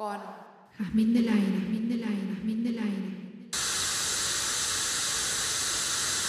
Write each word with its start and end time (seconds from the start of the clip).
con 0.00 0.16
Jazmín 0.78 1.12
del 1.12 1.28
aire, 1.28 1.58
Jazmín 1.60 1.88
del 1.90 2.02
aire, 2.02 2.34
Jazmín 2.34 2.64
del 2.64 2.78
aire. 2.78 3.50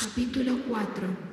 Capítulo 0.03 0.57
4. 0.67 1.30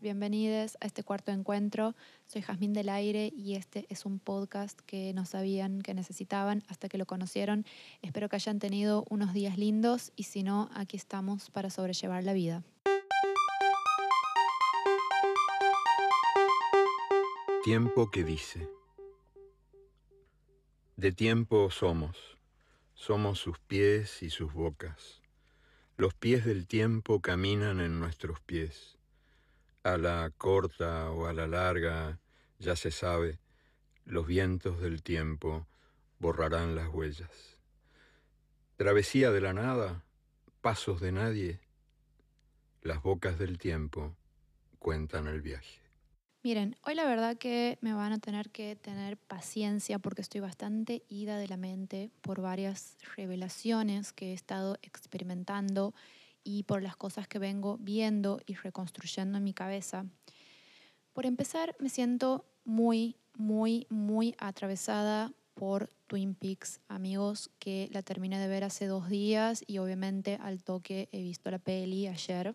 Bienvenidos 0.00 0.78
a 0.80 0.86
este 0.86 1.02
cuarto 1.02 1.30
encuentro. 1.30 1.94
Soy 2.26 2.42
Jazmín 2.42 2.72
del 2.72 2.88
Aire 2.88 3.32
y 3.36 3.54
este 3.54 3.86
es 3.88 4.06
un 4.06 4.18
podcast 4.18 4.78
que 4.86 5.12
no 5.12 5.26
sabían 5.26 5.82
que 5.82 5.94
necesitaban 5.94 6.62
hasta 6.68 6.88
que 6.88 6.98
lo 6.98 7.06
conocieron. 7.06 7.66
Espero 8.00 8.28
que 8.28 8.36
hayan 8.36 8.58
tenido 8.58 9.04
unos 9.10 9.34
días 9.34 9.58
lindos 9.58 10.12
y 10.16 10.24
si 10.24 10.42
no, 10.42 10.70
aquí 10.74 10.96
estamos 10.96 11.50
para 11.50 11.70
sobrellevar 11.70 12.24
la 12.24 12.32
vida. 12.32 12.62
Tiempo 17.62 18.10
que 18.10 18.24
dice. 18.24 18.68
De 20.96 21.12
tiempo 21.12 21.70
somos, 21.70 22.38
somos 22.94 23.38
sus 23.38 23.58
pies 23.58 24.22
y 24.22 24.30
sus 24.30 24.52
bocas. 24.52 25.20
Los 25.96 26.14
pies 26.14 26.46
del 26.46 26.66
tiempo 26.66 27.20
caminan 27.20 27.80
en 27.80 28.00
nuestros 28.00 28.40
pies. 28.40 28.99
A 29.82 29.96
la 29.96 30.30
corta 30.36 31.10
o 31.10 31.26
a 31.26 31.32
la 31.32 31.46
larga, 31.46 32.18
ya 32.58 32.76
se 32.76 32.90
sabe, 32.90 33.38
los 34.04 34.26
vientos 34.26 34.80
del 34.80 35.02
tiempo 35.02 35.66
borrarán 36.18 36.74
las 36.74 36.88
huellas. 36.88 37.58
Travesía 38.76 39.30
de 39.30 39.40
la 39.40 39.54
nada, 39.54 40.04
pasos 40.60 41.00
de 41.00 41.12
nadie, 41.12 41.60
las 42.82 43.02
bocas 43.02 43.38
del 43.38 43.58
tiempo 43.58 44.14
cuentan 44.78 45.26
el 45.26 45.40
viaje. 45.40 45.80
Miren, 46.42 46.76
hoy 46.82 46.94
la 46.94 47.04
verdad 47.04 47.36
que 47.36 47.78
me 47.82 47.92
van 47.92 48.12
a 48.12 48.18
tener 48.18 48.50
que 48.50 48.74
tener 48.76 49.18
paciencia 49.18 49.98
porque 49.98 50.22
estoy 50.22 50.40
bastante 50.40 51.04
ida 51.08 51.38
de 51.38 51.48
la 51.48 51.58
mente 51.58 52.10
por 52.22 52.40
varias 52.40 52.96
revelaciones 53.16 54.12
que 54.12 54.30
he 54.30 54.32
estado 54.32 54.78
experimentando 54.82 55.94
y 56.44 56.62
por 56.64 56.82
las 56.82 56.96
cosas 56.96 57.28
que 57.28 57.38
vengo 57.38 57.78
viendo 57.78 58.40
y 58.46 58.54
reconstruyendo 58.54 59.38
en 59.38 59.44
mi 59.44 59.54
cabeza. 59.54 60.04
Por 61.12 61.26
empezar, 61.26 61.74
me 61.78 61.88
siento 61.88 62.44
muy, 62.64 63.16
muy, 63.36 63.86
muy 63.90 64.34
atravesada 64.38 65.32
por 65.54 65.90
Twin 66.06 66.34
Peaks, 66.34 66.80
amigos, 66.88 67.50
que 67.58 67.88
la 67.92 68.02
terminé 68.02 68.38
de 68.38 68.48
ver 68.48 68.64
hace 68.64 68.86
dos 68.86 69.08
días 69.08 69.62
y 69.66 69.78
obviamente 69.78 70.38
al 70.40 70.62
toque 70.62 71.08
he 71.12 71.22
visto 71.22 71.50
la 71.50 71.58
peli 71.58 72.06
ayer. 72.06 72.54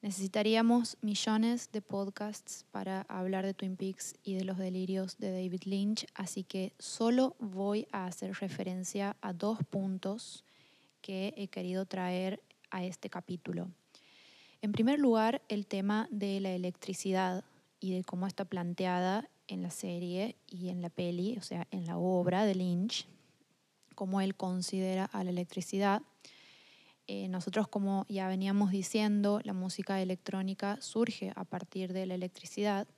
Necesitaríamos 0.00 0.98
millones 1.00 1.70
de 1.72 1.80
podcasts 1.80 2.66
para 2.70 3.02
hablar 3.02 3.46
de 3.46 3.54
Twin 3.54 3.76
Peaks 3.76 4.14
y 4.22 4.34
de 4.34 4.44
los 4.44 4.58
delirios 4.58 5.16
de 5.18 5.32
David 5.32 5.62
Lynch, 5.64 6.06
así 6.14 6.44
que 6.44 6.74
solo 6.78 7.36
voy 7.38 7.86
a 7.90 8.06
hacer 8.06 8.34
referencia 8.34 9.16
a 9.22 9.32
dos 9.32 9.58
puntos 9.70 10.44
que 11.00 11.32
he 11.36 11.48
querido 11.48 11.86
traer 11.86 12.42
a 12.74 12.84
este 12.84 13.10
capítulo. 13.10 13.70
En 14.62 14.72
primer 14.72 14.98
lugar, 14.98 15.42
el 15.48 15.66
tema 15.66 16.08
de 16.10 16.40
la 16.40 16.50
electricidad 16.50 17.44
y 17.80 17.94
de 17.94 18.04
cómo 18.04 18.26
está 18.26 18.44
planteada 18.44 19.28
en 19.46 19.62
la 19.62 19.70
serie 19.70 20.36
y 20.46 20.70
en 20.70 20.82
la 20.82 20.90
peli, 20.90 21.36
o 21.38 21.42
sea, 21.42 21.66
en 21.70 21.86
la 21.86 21.98
obra 21.98 22.46
de 22.46 22.54
Lynch, 22.54 23.06
cómo 23.94 24.20
él 24.20 24.34
considera 24.34 25.04
a 25.04 25.22
la 25.22 25.30
electricidad 25.30 26.02
eh, 27.06 27.28
nosotros, 27.28 27.68
como 27.68 28.06
ya 28.08 28.28
veníamos 28.28 28.70
diciendo, 28.70 29.40
la 29.44 29.52
música 29.52 30.00
electrónica 30.00 30.80
surge 30.80 31.32
a 31.36 31.44
partir 31.44 31.92
de 31.92 32.06
la 32.06 32.14
electricidad 32.14 32.88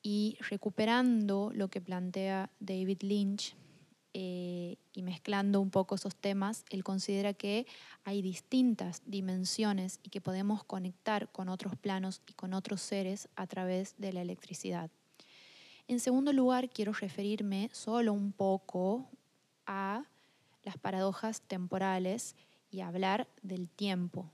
y 0.00 0.38
recuperando 0.48 1.50
lo 1.54 1.68
que 1.68 1.80
plantea 1.80 2.50
David 2.60 2.98
Lynch 3.02 3.56
eh, 4.16 4.76
y 4.92 5.02
mezclando 5.02 5.60
un 5.60 5.70
poco 5.70 5.96
esos 5.96 6.14
temas, 6.14 6.64
él 6.70 6.84
considera 6.84 7.34
que 7.34 7.66
hay 8.04 8.22
distintas 8.22 9.02
dimensiones 9.04 9.98
y 10.04 10.10
que 10.10 10.20
podemos 10.20 10.62
conectar 10.62 11.28
con 11.32 11.48
otros 11.48 11.76
planos 11.76 12.22
y 12.28 12.32
con 12.32 12.54
otros 12.54 12.80
seres 12.80 13.28
a 13.34 13.48
través 13.48 13.96
de 13.98 14.12
la 14.12 14.22
electricidad. 14.22 14.88
En 15.88 15.98
segundo 15.98 16.32
lugar, 16.32 16.70
quiero 16.70 16.92
referirme 16.92 17.70
solo 17.72 18.12
un 18.12 18.30
poco 18.30 19.06
a 19.66 20.04
las 20.62 20.78
paradojas 20.78 21.42
temporales 21.42 22.36
y 22.70 22.80
hablar 22.82 23.26
del 23.42 23.68
tiempo. 23.68 24.30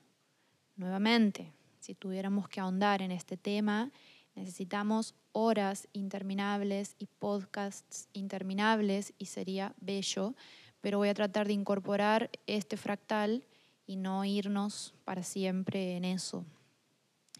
Nuevamente, 0.76 1.52
si 1.80 1.94
tuviéramos 1.94 2.48
que 2.48 2.60
ahondar 2.60 3.00
en 3.00 3.12
este 3.12 3.38
tema, 3.38 3.90
necesitamos 4.40 5.14
horas 5.32 5.86
interminables 5.92 6.96
y 6.98 7.06
podcasts 7.06 8.08
interminables 8.14 9.12
y 9.18 9.26
sería 9.26 9.74
bello, 9.80 10.34
pero 10.80 10.96
voy 10.96 11.10
a 11.10 11.14
tratar 11.14 11.46
de 11.46 11.52
incorporar 11.52 12.30
este 12.46 12.78
fractal 12.78 13.44
y 13.86 13.96
no 13.96 14.24
irnos 14.24 14.94
para 15.04 15.22
siempre 15.22 15.96
en 15.96 16.06
eso. 16.06 16.46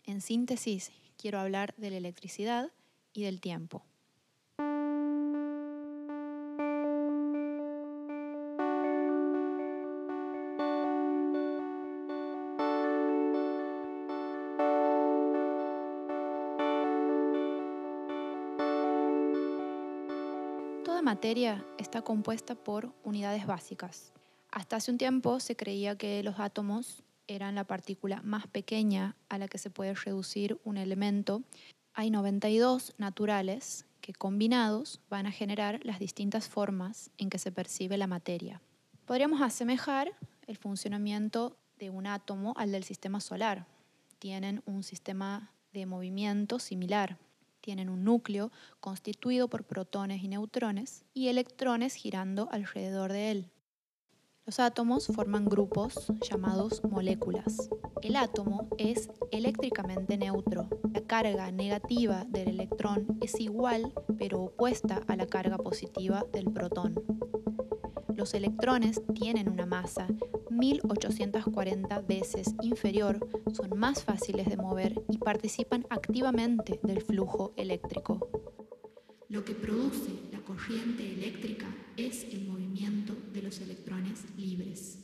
En 0.04 0.20
síntesis, 0.20 0.92
quiero 1.16 1.40
hablar 1.40 1.74
de 1.78 1.90
la 1.90 1.96
electricidad 1.96 2.70
y 3.14 3.22
del 3.22 3.40
tiempo. 3.40 3.82
Materia 21.20 21.66
está 21.76 22.00
compuesta 22.00 22.54
por 22.54 22.94
unidades 23.04 23.46
básicas. 23.46 24.14
Hasta 24.50 24.76
hace 24.76 24.90
un 24.90 24.96
tiempo 24.96 25.38
se 25.38 25.54
creía 25.54 25.94
que 25.94 26.22
los 26.22 26.40
átomos 26.40 27.02
eran 27.26 27.56
la 27.56 27.64
partícula 27.64 28.22
más 28.22 28.46
pequeña 28.46 29.16
a 29.28 29.36
la 29.36 29.46
que 29.46 29.58
se 29.58 29.68
puede 29.68 29.92
reducir 29.92 30.58
un 30.64 30.78
elemento. 30.78 31.42
Hay 31.92 32.10
92 32.10 32.94
naturales 32.96 33.84
que 34.00 34.14
combinados 34.14 35.02
van 35.10 35.26
a 35.26 35.30
generar 35.30 35.80
las 35.82 35.98
distintas 35.98 36.48
formas 36.48 37.10
en 37.18 37.28
que 37.28 37.36
se 37.36 37.52
percibe 37.52 37.98
la 37.98 38.06
materia. 38.06 38.62
Podríamos 39.04 39.42
asemejar 39.42 40.12
el 40.46 40.56
funcionamiento 40.56 41.54
de 41.78 41.90
un 41.90 42.06
átomo 42.06 42.54
al 42.56 42.72
del 42.72 42.84
sistema 42.84 43.20
solar. 43.20 43.66
Tienen 44.18 44.62
un 44.64 44.82
sistema 44.82 45.52
de 45.74 45.84
movimiento 45.84 46.58
similar. 46.58 47.18
Tienen 47.60 47.88
un 47.88 48.04
núcleo 48.04 48.50
constituido 48.80 49.48
por 49.48 49.64
protones 49.64 50.22
y 50.22 50.28
neutrones 50.28 51.04
y 51.14 51.28
electrones 51.28 51.94
girando 51.94 52.48
alrededor 52.50 53.12
de 53.12 53.30
él. 53.30 53.50
Los 54.46 54.58
átomos 54.58 55.06
forman 55.06 55.44
grupos 55.44 56.12
llamados 56.28 56.82
moléculas. 56.82 57.68
El 58.02 58.16
átomo 58.16 58.68
es 58.78 59.10
eléctricamente 59.30 60.16
neutro. 60.16 60.68
La 60.92 61.02
carga 61.02 61.52
negativa 61.52 62.24
del 62.24 62.48
electrón 62.48 63.18
es 63.20 63.38
igual 63.38 63.92
pero 64.18 64.42
opuesta 64.42 65.02
a 65.06 65.16
la 65.16 65.26
carga 65.26 65.56
positiva 65.58 66.24
del 66.32 66.50
protón. 66.50 66.94
Los 68.20 68.34
electrones 68.34 69.00
tienen 69.14 69.48
una 69.48 69.64
masa 69.64 70.06
1840 70.50 72.02
veces 72.02 72.54
inferior, 72.60 73.26
son 73.50 73.78
más 73.78 74.04
fáciles 74.04 74.46
de 74.46 74.58
mover 74.58 75.02
y 75.08 75.16
participan 75.16 75.86
activamente 75.88 76.78
del 76.82 77.00
flujo 77.00 77.54
eléctrico. 77.56 78.28
Lo 79.30 79.42
que 79.42 79.54
produce 79.54 80.10
la 80.30 80.40
corriente 80.40 81.14
eléctrica 81.14 81.64
es 81.96 82.24
el 82.24 82.46
movimiento 82.46 83.14
de 83.32 83.40
los 83.40 83.58
electrones 83.62 84.26
libres. 84.36 84.98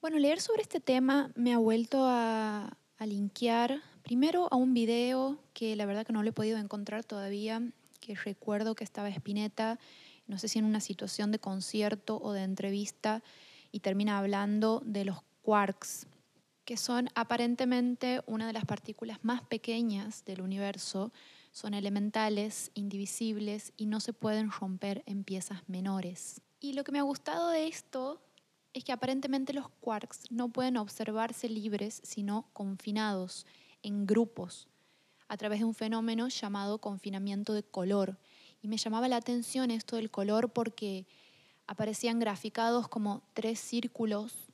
Bueno, 0.00 0.20
leer 0.20 0.40
sobre 0.40 0.62
este 0.62 0.78
tema 0.78 1.32
me 1.34 1.52
ha 1.52 1.58
vuelto 1.58 2.04
a, 2.04 2.78
a 2.98 3.06
linkear 3.06 3.82
primero 4.04 4.46
a 4.52 4.54
un 4.54 4.74
video 4.74 5.40
que 5.54 5.74
la 5.74 5.86
verdad 5.86 6.06
que 6.06 6.12
no 6.12 6.22
lo 6.22 6.28
he 6.28 6.32
podido 6.32 6.56
encontrar 6.56 7.02
todavía, 7.02 7.62
que 7.98 8.14
recuerdo 8.14 8.76
que 8.76 8.84
estaba 8.84 9.08
Spinetta, 9.08 9.80
no 10.30 10.38
sé 10.38 10.48
si 10.48 10.58
en 10.58 10.64
una 10.64 10.80
situación 10.80 11.32
de 11.32 11.38
concierto 11.38 12.18
o 12.22 12.32
de 12.32 12.42
entrevista, 12.42 13.22
y 13.72 13.80
termina 13.80 14.18
hablando 14.18 14.82
de 14.84 15.04
los 15.04 15.18
quarks, 15.42 16.06
que 16.64 16.76
son 16.76 17.08
aparentemente 17.14 18.22
una 18.26 18.46
de 18.46 18.52
las 18.52 18.64
partículas 18.64 19.18
más 19.22 19.42
pequeñas 19.42 20.24
del 20.24 20.40
universo, 20.40 21.12
son 21.52 21.74
elementales, 21.74 22.70
indivisibles 22.74 23.72
y 23.76 23.86
no 23.86 24.00
se 24.00 24.12
pueden 24.12 24.50
romper 24.50 25.02
en 25.06 25.24
piezas 25.24 25.68
menores. 25.68 26.40
Y 26.60 26.74
lo 26.74 26.84
que 26.84 26.92
me 26.92 27.00
ha 27.00 27.02
gustado 27.02 27.50
de 27.50 27.66
esto 27.66 28.20
es 28.72 28.84
que 28.84 28.92
aparentemente 28.92 29.52
los 29.52 29.68
quarks 29.80 30.30
no 30.30 30.48
pueden 30.48 30.76
observarse 30.76 31.48
libres, 31.48 32.00
sino 32.04 32.48
confinados 32.52 33.46
en 33.82 34.06
grupos 34.06 34.68
a 35.28 35.36
través 35.36 35.60
de 35.60 35.64
un 35.64 35.74
fenómeno 35.74 36.28
llamado 36.28 36.78
confinamiento 36.78 37.52
de 37.52 37.62
color. 37.62 38.18
Y 38.62 38.68
me 38.68 38.76
llamaba 38.76 39.08
la 39.08 39.16
atención 39.16 39.70
esto 39.70 39.96
del 39.96 40.10
color 40.10 40.50
porque 40.50 41.06
aparecían 41.66 42.18
graficados 42.18 42.88
como 42.88 43.22
tres 43.32 43.60
círculos, 43.60 44.48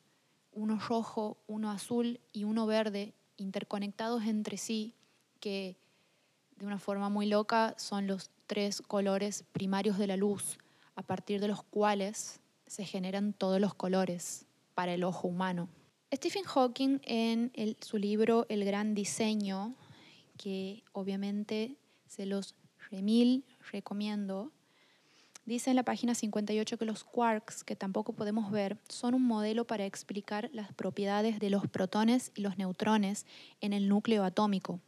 uno 0.53 0.79
rojo, 0.79 1.38
uno 1.47 1.70
azul 1.70 2.20
y 2.32 2.44
uno 2.44 2.67
verde, 2.67 3.14
interconectados 3.37 4.25
entre 4.25 4.56
sí, 4.56 4.94
que 5.41 5.76
de 6.56 6.67
una 6.67 6.79
forma 6.79 7.08
muy 7.08 7.26
loca 7.26 7.75
son 7.79 8.06
los 8.06 8.31
tres 8.47 8.81
colores 8.81 9.44
primarios 9.53 9.99
de 9.99 10.06
la 10.06 10.17
luz, 10.17 10.58
a 10.94 11.03
partir 11.03 11.41
de 11.41 11.49
los 11.49 11.62
cuales 11.62 12.41
se 12.67 12.85
generan 12.85 13.32
todos 13.32 13.61
los 13.61 13.75
colores 13.75 14.47
para 14.75 14.94
el 14.94 15.05
ojo 15.05 15.29
humano. 15.29 15.69
Stephen 16.14 16.44
Hawking 16.44 17.00
en 17.03 17.53
su 17.81 17.99
libro 17.99 18.47
El 18.49 18.64
gran 18.64 18.94
diseño, 18.94 19.75
que 20.38 20.82
obviamente 20.93 21.76
se 22.06 22.26
los 22.26 22.55
remil 22.91 23.44
recomiendo, 23.71 24.53
dice 25.44 25.71
en 25.71 25.77
la 25.77 25.85
página 25.85 26.15
58 26.15 26.79
que 26.79 26.85
los 26.85 27.05
quarks, 27.05 27.65
que 27.65 27.77
tampoco 27.77 28.12
podemos 28.12 28.50
ver, 28.50 28.79
son 28.88 29.15
un 29.15 29.23
modelo 29.23 29.67
para 29.67 29.87
explicar 29.87 30.50
las 30.53 30.73
propiedades 30.73 31.38
de 31.38 31.50
los 31.50 31.67
protones 31.69 32.33
y 32.35 32.43
los 32.43 32.59
neutrones 32.59 33.27
en 33.61 33.73
el 33.73 33.88
núcleo 33.88 34.25
atómico. 34.25 34.81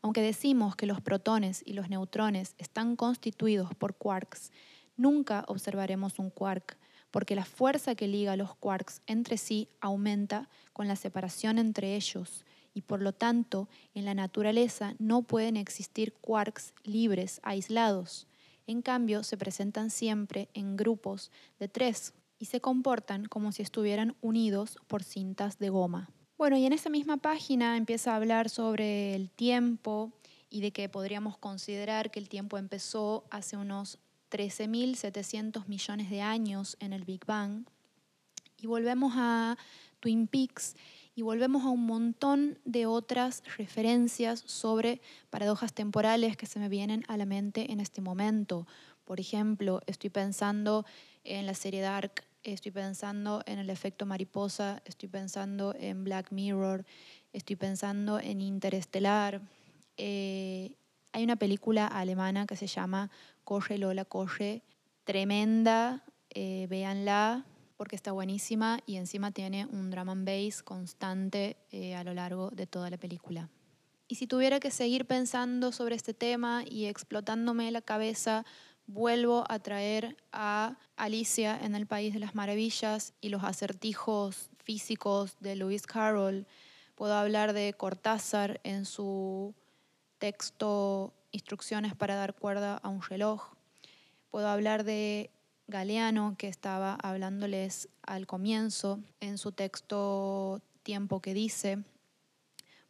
Aunque 0.00 0.22
decimos 0.22 0.76
que 0.76 0.86
los 0.86 1.00
protones 1.00 1.62
y 1.66 1.72
los 1.72 1.90
neutrones 1.90 2.54
están 2.58 2.94
constituidos 2.94 3.74
por 3.74 3.96
quarks, 3.96 4.52
nunca 4.96 5.44
observaremos 5.48 6.18
un 6.18 6.30
quark, 6.30 6.76
porque 7.10 7.34
la 7.34 7.44
fuerza 7.44 7.94
que 7.94 8.06
liga 8.06 8.36
los 8.36 8.54
quarks 8.54 9.02
entre 9.06 9.38
sí 9.38 9.68
aumenta 9.80 10.48
con 10.72 10.86
la 10.86 10.94
separación 10.94 11.58
entre 11.58 11.96
ellos, 11.96 12.44
y 12.74 12.82
por 12.82 13.02
lo 13.02 13.12
tanto 13.12 13.68
en 13.94 14.04
la 14.04 14.14
naturaleza 14.14 14.94
no 14.98 15.22
pueden 15.22 15.56
existir 15.56 16.12
quarks 16.14 16.74
libres, 16.84 17.40
aislados. 17.42 18.26
En 18.66 18.82
cambio, 18.82 19.22
se 19.22 19.36
presentan 19.36 19.90
siempre 19.90 20.48
en 20.54 20.76
grupos 20.76 21.30
de 21.58 21.68
tres 21.68 22.12
y 22.38 22.44
se 22.44 22.60
comportan 22.60 23.26
como 23.26 23.52
si 23.52 23.62
estuvieran 23.62 24.14
unidos 24.20 24.78
por 24.86 25.02
cintas 25.02 25.58
de 25.58 25.70
goma. 25.70 26.10
Bueno, 26.36 26.56
y 26.56 26.66
en 26.66 26.72
esa 26.72 26.88
misma 26.88 27.16
página 27.16 27.76
empieza 27.76 28.12
a 28.12 28.16
hablar 28.16 28.48
sobre 28.48 29.14
el 29.14 29.30
tiempo 29.30 30.12
y 30.50 30.60
de 30.60 30.70
que 30.70 30.88
podríamos 30.88 31.36
considerar 31.36 32.10
que 32.10 32.20
el 32.20 32.28
tiempo 32.28 32.58
empezó 32.58 33.24
hace 33.30 33.56
unos 33.56 33.98
13.700 34.30 35.66
millones 35.66 36.10
de 36.10 36.22
años 36.22 36.76
en 36.80 36.92
el 36.92 37.04
Big 37.04 37.24
Bang. 37.26 37.64
Y 38.56 38.66
volvemos 38.66 39.14
a 39.16 39.56
Twin 40.00 40.26
Peaks 40.26 40.76
y 41.18 41.22
volvemos 41.22 41.64
a 41.64 41.70
un 41.70 41.84
montón 41.84 42.60
de 42.64 42.86
otras 42.86 43.42
referencias 43.56 44.38
sobre 44.46 45.00
paradojas 45.30 45.72
temporales 45.72 46.36
que 46.36 46.46
se 46.46 46.60
me 46.60 46.68
vienen 46.68 47.02
a 47.08 47.16
la 47.16 47.26
mente 47.26 47.72
en 47.72 47.80
este 47.80 48.00
momento. 48.00 48.68
Por 49.04 49.18
ejemplo, 49.18 49.80
estoy 49.88 50.10
pensando 50.10 50.86
en 51.24 51.44
la 51.44 51.54
serie 51.54 51.80
Dark 51.80 52.22
estoy 52.44 52.70
pensando 52.70 53.42
en 53.46 53.58
el 53.58 53.68
efecto 53.68 54.06
mariposa, 54.06 54.80
estoy 54.84 55.08
pensando 55.08 55.74
en 55.76 56.04
Black 56.04 56.30
Mirror, 56.30 56.84
estoy 57.32 57.56
pensando 57.56 58.20
en 58.20 58.40
Interestelar. 58.40 59.40
Eh, 59.96 60.70
hay 61.10 61.24
una 61.24 61.34
película 61.34 61.88
alemana 61.88 62.46
que 62.46 62.54
se 62.54 62.68
llama 62.68 63.10
Corre 63.42 63.76
Lola 63.76 64.04
Corre, 64.04 64.62
tremenda, 65.02 66.04
eh, 66.30 66.68
véanla 66.70 67.44
porque 67.78 67.96
está 67.96 68.12
buenísima 68.12 68.80
y 68.86 68.96
encima 68.96 69.30
tiene 69.30 69.64
un 69.64 69.90
drum 69.90 70.10
and 70.10 70.26
bass 70.26 70.62
constante 70.62 71.56
eh, 71.70 71.94
a 71.94 72.02
lo 72.04 72.12
largo 72.12 72.50
de 72.50 72.66
toda 72.66 72.90
la 72.90 72.98
película. 72.98 73.48
Y 74.08 74.16
si 74.16 74.26
tuviera 74.26 74.58
que 74.58 74.70
seguir 74.70 75.06
pensando 75.06 75.70
sobre 75.70 75.94
este 75.94 76.12
tema 76.12 76.64
y 76.68 76.86
explotándome 76.86 77.70
la 77.70 77.80
cabeza 77.80 78.44
vuelvo 78.88 79.44
a 79.48 79.60
traer 79.60 80.16
a 80.32 80.76
Alicia 80.96 81.56
en 81.62 81.76
el 81.76 81.86
País 81.86 82.14
de 82.14 82.20
las 82.20 82.34
Maravillas 82.34 83.12
y 83.20 83.28
los 83.28 83.44
acertijos 83.44 84.50
físicos 84.58 85.36
de 85.38 85.54
Lewis 85.54 85.86
Carroll. 85.86 86.46
Puedo 86.96 87.14
hablar 87.14 87.52
de 87.52 87.74
Cortázar 87.74 88.60
en 88.64 88.86
su 88.86 89.54
texto 90.18 91.14
Instrucciones 91.30 91.94
para 91.94 92.16
dar 92.16 92.34
cuerda 92.34 92.78
a 92.78 92.88
un 92.88 93.02
reloj. 93.02 93.52
Puedo 94.30 94.48
hablar 94.48 94.82
de 94.82 95.30
Galeano, 95.68 96.34
que 96.38 96.48
estaba 96.48 96.94
hablándoles 96.94 97.88
al 98.02 98.26
comienzo 98.26 99.00
en 99.20 99.36
su 99.36 99.52
texto 99.52 100.62
Tiempo 100.82 101.20
que 101.20 101.34
dice. 101.34 101.84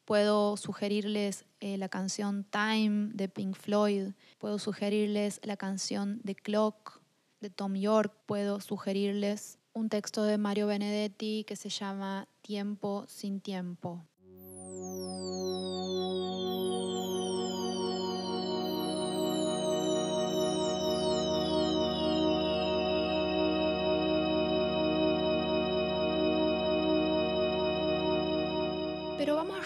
Puedo 0.04 0.56
sugerirles 0.56 1.44
eh, 1.58 1.76
la 1.76 1.88
canción 1.88 2.44
Time 2.44 3.10
de 3.12 3.28
Pink 3.28 3.56
Floyd. 3.56 4.12
Puedo 4.38 4.60
sugerirles 4.60 5.40
la 5.42 5.56
canción 5.56 6.20
The 6.24 6.36
Clock 6.36 7.00
de 7.40 7.50
Tom 7.50 7.74
York. 7.74 8.14
Puedo 8.26 8.60
sugerirles 8.60 9.58
un 9.72 9.88
texto 9.88 10.22
de 10.22 10.38
Mario 10.38 10.68
Benedetti 10.68 11.44
que 11.44 11.56
se 11.56 11.70
llama 11.70 12.28
Tiempo 12.42 13.04
sin 13.08 13.40
tiempo. 13.40 14.04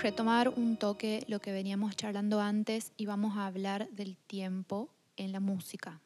Retomar 0.03 0.49
un 0.49 0.77
toque 0.77 1.25
lo 1.29 1.41
que 1.41 1.53
veníamos 1.53 1.95
charlando 1.95 2.41
antes 2.41 2.91
y 2.97 3.07
vamos 3.07 3.37
a 3.37 3.47
hablar 3.47 3.89
del 3.91 4.17
tiempo 4.17 4.91
en 5.17 5.31
la 5.31 5.39
música. 5.39 6.01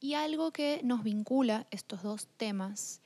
Y 0.00 0.14
algo 0.14 0.50
que 0.50 0.80
nos 0.82 1.04
vincula 1.04 1.66
estos 1.70 2.02
dos 2.02 2.26
temas 2.38 3.02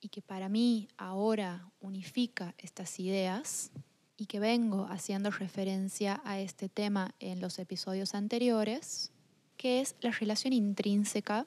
y 0.00 0.10
que 0.10 0.22
para 0.22 0.48
mí 0.48 0.86
ahora 0.96 1.72
unifica 1.80 2.54
estas 2.56 3.00
ideas 3.00 3.72
y 4.16 4.26
que 4.26 4.38
vengo 4.38 4.86
haciendo 4.90 5.32
referencia 5.32 6.20
a 6.24 6.38
este 6.38 6.68
tema 6.68 7.16
en 7.18 7.40
los 7.40 7.58
episodios 7.58 8.14
anteriores, 8.14 9.10
que 9.56 9.80
es 9.80 9.96
la 10.00 10.12
relación 10.12 10.52
intrínseca 10.52 11.46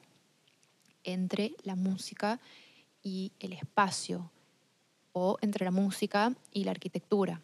entre 1.02 1.54
la 1.62 1.76
música 1.76 2.40
y 3.02 3.32
el 3.40 3.54
espacio 3.54 4.30
o 5.12 5.38
entre 5.40 5.64
la 5.64 5.70
música 5.70 6.34
y 6.52 6.64
la 6.64 6.72
arquitectura. 6.72 7.40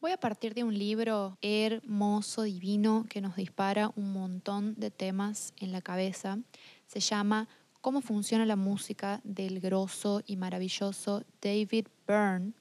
Voy 0.00 0.12
a 0.12 0.16
partir 0.16 0.54
de 0.54 0.64
un 0.64 0.78
libro 0.78 1.36
hermoso, 1.42 2.44
divino, 2.44 3.04
que 3.10 3.20
nos 3.20 3.36
dispara 3.36 3.92
un 3.96 4.14
montón 4.14 4.74
de 4.76 4.90
temas 4.90 5.52
en 5.58 5.72
la 5.72 5.82
cabeza. 5.82 6.38
Se 6.86 7.00
llama 7.00 7.48
Cómo 7.82 8.00
funciona 8.00 8.46
la 8.46 8.56
música 8.56 9.20
del 9.24 9.60
grosso 9.60 10.22
y 10.24 10.36
maravilloso 10.36 11.22
David 11.42 11.88
Byrne. 12.06 12.54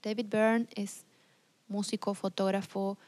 David 0.00 0.26
Byrne 0.30 0.68
es 0.76 1.06
músico, 1.66 2.14
fotógrafo, 2.14 2.98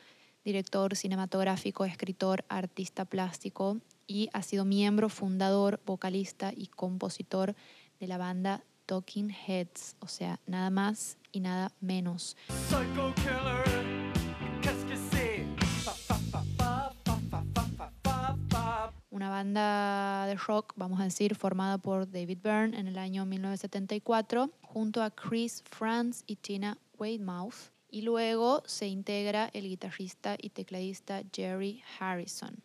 director 0.44 0.96
cinematográfico, 0.96 1.84
escritor, 1.84 2.44
artista 2.48 3.04
plástico 3.04 3.76
y 4.08 4.28
ha 4.32 4.42
sido 4.42 4.64
miembro, 4.64 5.08
fundador, 5.08 5.78
vocalista 5.86 6.52
y 6.52 6.66
compositor 6.66 7.54
de 8.00 8.08
la 8.08 8.18
banda 8.18 8.64
Talking 8.86 9.30
Heads, 9.30 9.94
o 10.00 10.08
sea, 10.08 10.40
nada 10.48 10.70
más 10.70 11.16
y 11.32 11.40
nada 11.40 11.72
menos. 11.80 12.36
Una 19.10 19.28
banda 19.28 20.26
de 20.26 20.34
rock, 20.36 20.72
vamos 20.76 21.00
a 21.00 21.04
decir, 21.04 21.34
formada 21.34 21.78
por 21.78 22.10
David 22.10 22.38
Byrne 22.42 22.78
en 22.78 22.86
el 22.86 22.98
año 22.98 23.26
1974, 23.26 24.50
junto 24.62 25.02
a 25.02 25.10
Chris 25.10 25.62
Franz 25.68 26.22
y 26.26 26.36
Tina 26.36 26.78
Weymouth. 26.98 27.72
Y 27.90 28.02
luego 28.02 28.62
se 28.66 28.86
integra 28.86 29.50
el 29.52 29.64
guitarrista 29.64 30.36
y 30.40 30.50
tecladista 30.50 31.22
Jerry 31.34 31.82
Harrison. 31.98 32.62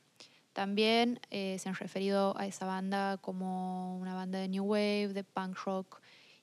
También 0.53 1.19
eh, 1.31 1.57
se 1.59 1.67
han 1.67 1.75
referido 1.75 2.37
a 2.37 2.45
esa 2.45 2.65
banda 2.65 3.17
como 3.17 3.97
una 3.97 4.13
banda 4.13 4.39
de 4.39 4.47
New 4.47 4.63
Wave, 4.63 5.09
de 5.09 5.23
punk 5.25 5.57
rock, 5.65 5.99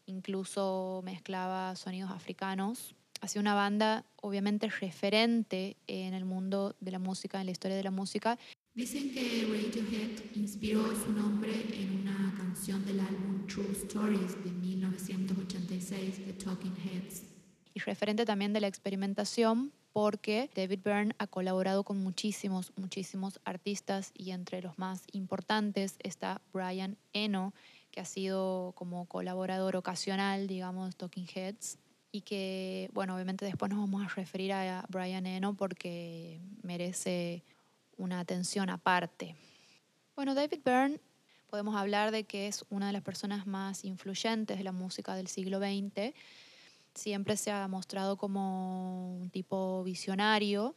incluso 0.06 1.00
mezclaba 1.04 1.74
sonidos 1.76 2.10
africanos. 2.10 2.94
Hacía 3.20 3.40
una 3.40 3.54
banda 3.54 4.04
obviamente 4.16 4.68
referente 4.68 5.76
en 5.86 6.14
el 6.14 6.24
mundo 6.24 6.74
de 6.80 6.90
la 6.90 6.98
música, 6.98 7.40
en 7.40 7.46
la 7.46 7.52
historia 7.52 7.76
de 7.76 7.84
la 7.84 7.90
música. 7.90 8.38
Dicen 8.74 9.12
que 9.12 9.46
Radiohead 9.48 10.34
inspiró 10.34 10.82
su 10.96 11.12
nombre 11.12 11.52
en 11.74 12.00
una 12.00 12.34
canción 12.36 12.84
del 12.84 13.00
álbum 13.00 13.46
True 13.46 13.70
Stories 13.72 14.42
de 14.44 14.50
1986 14.50 16.26
de 16.26 16.32
Talking 16.32 16.74
Heads. 16.76 17.22
Y 17.74 17.80
referente 17.80 18.24
también 18.24 18.52
de 18.52 18.60
la 18.60 18.66
experimentación 18.66 19.72
porque 19.92 20.50
David 20.54 20.80
Byrne 20.82 21.14
ha 21.18 21.26
colaborado 21.26 21.84
con 21.84 21.98
muchísimos, 21.98 22.72
muchísimos 22.76 23.40
artistas 23.44 24.10
y 24.14 24.30
entre 24.30 24.62
los 24.62 24.78
más 24.78 25.04
importantes 25.12 25.96
está 26.00 26.40
Brian 26.52 26.96
Eno, 27.12 27.52
que 27.92 28.00
ha 28.00 28.04
sido 28.04 28.72
como 28.74 29.06
colaborador 29.06 29.76
ocasional, 29.76 30.48
digamos, 30.48 30.96
Talking 30.96 31.28
Heads, 31.32 31.78
y 32.10 32.22
que, 32.22 32.90
bueno, 32.92 33.14
obviamente 33.14 33.44
después 33.44 33.70
nos 33.70 33.78
vamos 33.78 34.04
a 34.04 34.14
referir 34.14 34.52
a 34.52 34.84
Brian 34.88 35.26
Eno 35.26 35.54
porque 35.54 36.40
merece 36.62 37.44
una 37.96 38.18
atención 38.18 38.70
aparte. 38.70 39.36
Bueno, 40.16 40.34
David 40.34 40.60
Byrne 40.64 41.00
podemos 41.48 41.76
hablar 41.76 42.10
de 42.10 42.24
que 42.24 42.48
es 42.48 42.64
una 42.70 42.86
de 42.86 42.92
las 42.94 43.02
personas 43.02 43.46
más 43.46 43.84
influyentes 43.84 44.58
de 44.58 44.64
la 44.64 44.72
música 44.72 45.14
del 45.14 45.28
siglo 45.28 45.58
XX. 45.58 46.14
Siempre 46.94 47.36
se 47.36 47.50
ha 47.50 47.68
mostrado 47.68 48.16
como 48.16 49.16
un 49.16 49.30
tipo 49.30 49.82
visionario 49.84 50.74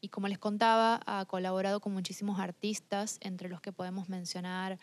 y 0.00 0.08
como 0.08 0.28
les 0.28 0.38
contaba, 0.38 1.00
ha 1.06 1.24
colaborado 1.24 1.80
con 1.80 1.92
muchísimos 1.92 2.38
artistas, 2.38 3.18
entre 3.20 3.48
los 3.48 3.60
que 3.60 3.72
podemos 3.72 4.08
mencionar 4.08 4.78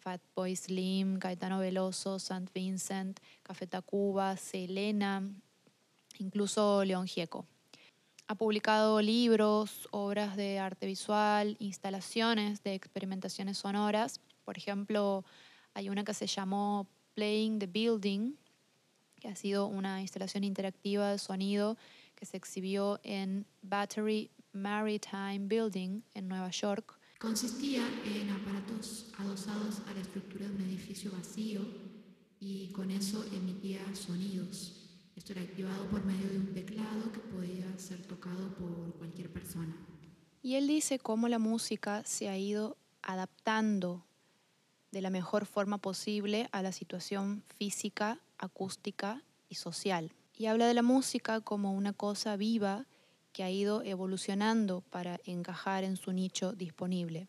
Fatboy 0.00 0.56
Slim, 0.56 1.18
Caetano 1.18 1.58
Veloso, 1.58 2.16
St. 2.16 2.50
Vincent, 2.54 3.20
Café 3.42 3.66
Tacuba, 3.66 4.36
Selena, 4.36 5.22
incluso 6.18 6.84
León 6.84 7.06
Gieco. 7.06 7.46
Ha 8.26 8.34
publicado 8.34 9.00
libros, 9.00 9.88
obras 9.90 10.36
de 10.36 10.58
arte 10.58 10.86
visual, 10.86 11.56
instalaciones 11.60 12.62
de 12.62 12.74
experimentaciones 12.74 13.58
sonoras. 13.58 14.20
Por 14.44 14.58
ejemplo, 14.58 15.24
hay 15.74 15.88
una 15.88 16.04
que 16.04 16.12
se 16.12 16.26
llamó 16.26 16.86
Playing 17.14 17.58
the 17.58 17.66
Building, 17.66 18.34
que 19.18 19.28
ha 19.28 19.34
sido 19.34 19.66
una 19.66 20.00
instalación 20.00 20.44
interactiva 20.44 21.10
de 21.10 21.18
sonido 21.18 21.76
que 22.14 22.26
se 22.26 22.36
exhibió 22.36 23.00
en 23.02 23.46
Battery 23.62 24.30
Maritime 24.52 25.40
Building 25.46 26.02
en 26.14 26.28
Nueva 26.28 26.50
York. 26.50 26.98
Consistía 27.18 27.82
en 28.04 28.30
aparatos 28.30 28.57
adosados 29.18 29.80
a 29.88 29.94
la 29.94 30.00
estructura 30.00 30.46
de 30.46 30.54
un 30.54 30.62
edificio 30.62 31.10
vacío 31.12 31.60
y 32.40 32.68
con 32.68 32.90
eso 32.90 33.24
emitía 33.32 33.80
sonidos. 33.94 34.74
Esto 35.16 35.32
era 35.32 35.42
activado 35.42 35.84
por 35.86 36.04
medio 36.04 36.28
de 36.30 36.38
un 36.38 36.54
teclado 36.54 37.10
que 37.12 37.18
podía 37.18 37.66
ser 37.78 38.00
tocado 38.06 38.54
por 38.54 38.94
cualquier 38.94 39.32
persona. 39.32 39.76
Y 40.42 40.54
él 40.54 40.68
dice 40.68 41.00
cómo 41.00 41.28
la 41.28 41.40
música 41.40 42.04
se 42.04 42.28
ha 42.28 42.38
ido 42.38 42.76
adaptando 43.02 44.04
de 44.92 45.02
la 45.02 45.10
mejor 45.10 45.46
forma 45.46 45.78
posible 45.78 46.48
a 46.52 46.62
la 46.62 46.72
situación 46.72 47.42
física, 47.58 48.20
acústica 48.38 49.22
y 49.48 49.56
social. 49.56 50.12
Y 50.36 50.46
habla 50.46 50.68
de 50.68 50.74
la 50.74 50.82
música 50.82 51.40
como 51.40 51.72
una 51.74 51.92
cosa 51.92 52.36
viva 52.36 52.86
que 53.32 53.42
ha 53.42 53.50
ido 53.50 53.82
evolucionando 53.82 54.82
para 54.82 55.18
encajar 55.24 55.82
en 55.82 55.96
su 55.96 56.12
nicho 56.12 56.52
disponible. 56.52 57.28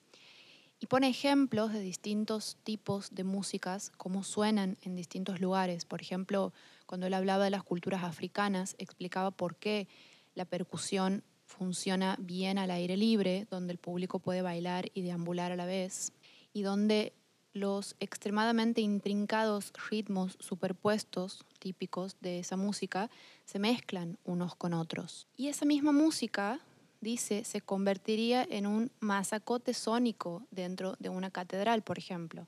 Y 0.79 0.88
pone 0.88 1.09
ejemplos 1.09 1.74
de 1.74 1.81
distintos 1.81 2.57
tipos 2.63 3.13
de 3.13 3.25
músicas, 3.25 3.91
cómo 3.98 4.24
suenan 4.24 4.77
en 4.81 4.95
distintos 4.95 5.41
lugares. 5.41 5.86
Por 5.86 6.01
ejemplo, 6.01 6.53
cuando 6.86 7.07
él 7.07 7.13
hablaba 7.13 7.43
de 7.43 7.50
las 7.50 7.63
culturas 7.63 8.03
africanas, 8.03 8.75
explicaba 8.77 9.31
por 9.31 9.57
qué 9.57 9.88
la 10.36 10.45
percusión 10.45 11.24
funciona 11.45 12.15
bien 12.19 12.57
al 12.57 12.71
aire 12.71 12.95
libre, 12.95 13.45
donde 13.50 13.74
el 13.74 13.79
público 13.79 14.19
puede 14.19 14.41
bailar 14.41 14.89
y 14.93 15.01
deambular 15.01 15.51
a 15.51 15.55
la 15.57 15.65
vez, 15.65 16.13
y 16.53 16.62
donde 16.62 17.13
los 17.53 17.95
extremadamente 18.00 18.81
intrincados 18.81 19.74
ritmos 19.89 20.38
superpuestos 20.39 21.43
típicos 21.57 22.15
de 22.21 22.39
esa 22.39 22.55
música 22.55 23.09
se 23.45 23.59
mezclan 23.59 24.17
unos 24.24 24.55
con 24.55 24.74
otros. 24.74 25.27
Y 25.36 25.48
esa 25.48 25.65
misma 25.65 25.91
música, 25.91 26.59
dice, 27.01 27.44
se 27.44 27.62
convertiría 27.62 28.46
en 28.50 28.68
un 28.68 28.91
masacote 29.00 29.74
sónico 29.74 30.46
dentro 30.51 30.96
de 31.00 31.10
una 31.10 31.32
catedral, 31.32 31.82
por 31.82 31.98
ejemplo. 31.98 32.48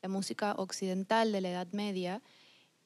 La 0.00 0.08
música 0.08 0.54
occidental 0.56 1.32
de 1.32 1.40
la 1.40 1.50
Edad 1.50 1.68
Media, 1.72 2.22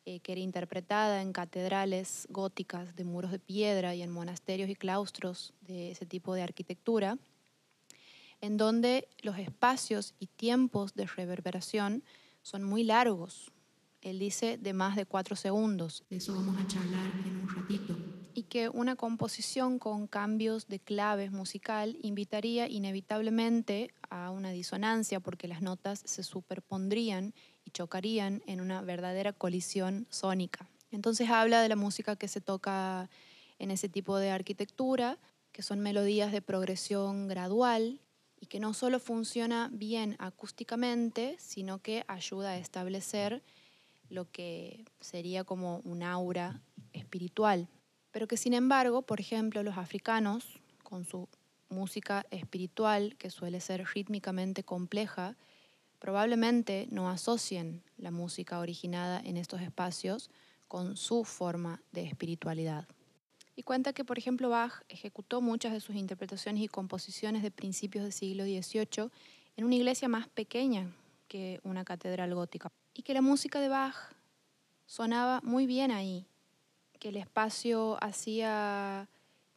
eh, 0.04 0.20
que 0.20 0.32
era 0.32 0.40
interpretada 0.40 1.22
en 1.22 1.32
catedrales 1.32 2.26
góticas 2.30 2.94
de 2.94 3.04
muros 3.04 3.30
de 3.30 3.38
piedra 3.38 3.94
y 3.94 4.02
en 4.02 4.10
monasterios 4.10 4.68
y 4.68 4.75
claustros 4.75 5.52
de 5.62 5.90
ese 5.90 6.06
tipo 6.06 6.34
de 6.34 6.42
arquitectura, 6.42 7.18
en 8.40 8.56
donde 8.56 9.08
los 9.22 9.38
espacios 9.38 10.14
y 10.20 10.26
tiempos 10.26 10.94
de 10.94 11.06
reverberación 11.06 12.04
son 12.42 12.62
muy 12.62 12.84
largos. 12.84 13.50
Él 14.02 14.18
dice 14.18 14.58
de 14.58 14.72
más 14.72 14.94
de 14.94 15.06
cuatro 15.06 15.34
segundos. 15.34 16.04
De 16.10 16.18
eso 16.18 16.34
vamos 16.34 16.56
a 16.56 16.66
charlar 16.68 17.10
en 17.25 17.36
un 17.38 17.48
ratito. 17.48 17.96
Y 18.38 18.42
que 18.42 18.68
una 18.68 18.96
composición 18.96 19.78
con 19.78 20.06
cambios 20.06 20.68
de 20.68 20.78
claves 20.78 21.32
musical 21.32 21.96
invitaría 22.02 22.68
inevitablemente 22.68 23.94
a 24.10 24.30
una 24.30 24.50
disonancia 24.50 25.20
porque 25.20 25.48
las 25.48 25.62
notas 25.62 26.02
se 26.04 26.22
superpondrían 26.22 27.32
y 27.64 27.70
chocarían 27.70 28.42
en 28.46 28.60
una 28.60 28.82
verdadera 28.82 29.32
colisión 29.32 30.06
sónica. 30.10 30.68
Entonces 30.90 31.30
habla 31.30 31.62
de 31.62 31.70
la 31.70 31.76
música 31.76 32.16
que 32.16 32.28
se 32.28 32.42
toca 32.42 33.08
en 33.58 33.70
ese 33.70 33.88
tipo 33.88 34.18
de 34.18 34.30
arquitectura, 34.30 35.18
que 35.50 35.62
son 35.62 35.80
melodías 35.80 36.30
de 36.30 36.42
progresión 36.42 37.28
gradual 37.28 38.02
y 38.38 38.48
que 38.48 38.60
no 38.60 38.74
solo 38.74 39.00
funciona 39.00 39.70
bien 39.72 40.14
acústicamente, 40.18 41.36
sino 41.38 41.78
que 41.78 42.04
ayuda 42.06 42.50
a 42.50 42.58
establecer 42.58 43.42
lo 44.10 44.30
que 44.30 44.84
sería 45.00 45.44
como 45.44 45.78
un 45.84 46.02
aura 46.02 46.60
espiritual. 46.92 47.70
Pero 48.16 48.28
que 48.28 48.38
sin 48.38 48.54
embargo, 48.54 49.02
por 49.02 49.20
ejemplo, 49.20 49.62
los 49.62 49.76
africanos, 49.76 50.58
con 50.82 51.04
su 51.04 51.28
música 51.68 52.25
espiritual, 52.30 53.14
que 53.18 53.28
suele 53.28 53.61
ser 53.61 53.85
rítmicamente 53.92 54.64
compleja, 54.64 55.37
probablemente 55.99 56.88
no 56.90 57.11
asocien 57.11 57.82
la 57.99 58.11
música 58.11 58.58
originada 58.58 59.20
en 59.20 59.37
estos 59.37 59.61
espacios 59.61 60.30
con 60.66 60.96
su 60.96 61.25
forma 61.25 61.82
de 61.92 62.06
espiritualidad. 62.06 62.88
Y 63.54 63.64
cuenta 63.64 63.92
que, 63.92 64.02
por 64.02 64.16
ejemplo, 64.16 64.49
Bach 64.49 64.82
ejecutó 64.88 65.42
muchas 65.42 65.75
de 65.75 65.80
sus 65.80 65.94
interpretaciones 65.94 66.62
y 66.62 66.68
composiciones 66.68 67.42
de 67.42 67.50
principios 67.50 68.02
del 68.02 68.14
siglo 68.14 68.44
XVIII 68.44 69.11
en 69.58 69.64
una 69.66 69.75
iglesia 69.75 70.08
más 70.08 70.26
pequeña 70.26 70.90
que 71.28 71.61
una 71.64 71.85
catedral 71.85 72.35
gótica. 72.35 72.70
Y 72.94 73.02
que 73.02 73.12
la 73.12 73.20
música 73.20 73.61
de 73.61 73.68
Bach 73.68 73.94
sonaba 74.87 75.42
muy 75.42 75.66
bien 75.66 75.90
ahí, 75.90 76.26
que 77.06 77.10
el 77.10 77.18
espacio 77.18 78.02
hacía 78.02 79.06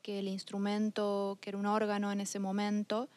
que 0.04 0.20
el 0.20 0.28
instrumento, 0.28 1.40
que 1.42 1.50
era 1.50 1.58
un 1.58 1.66
órgano 1.66 2.12
en 2.12 2.22
ese 2.22 2.38
momento, 2.38 3.10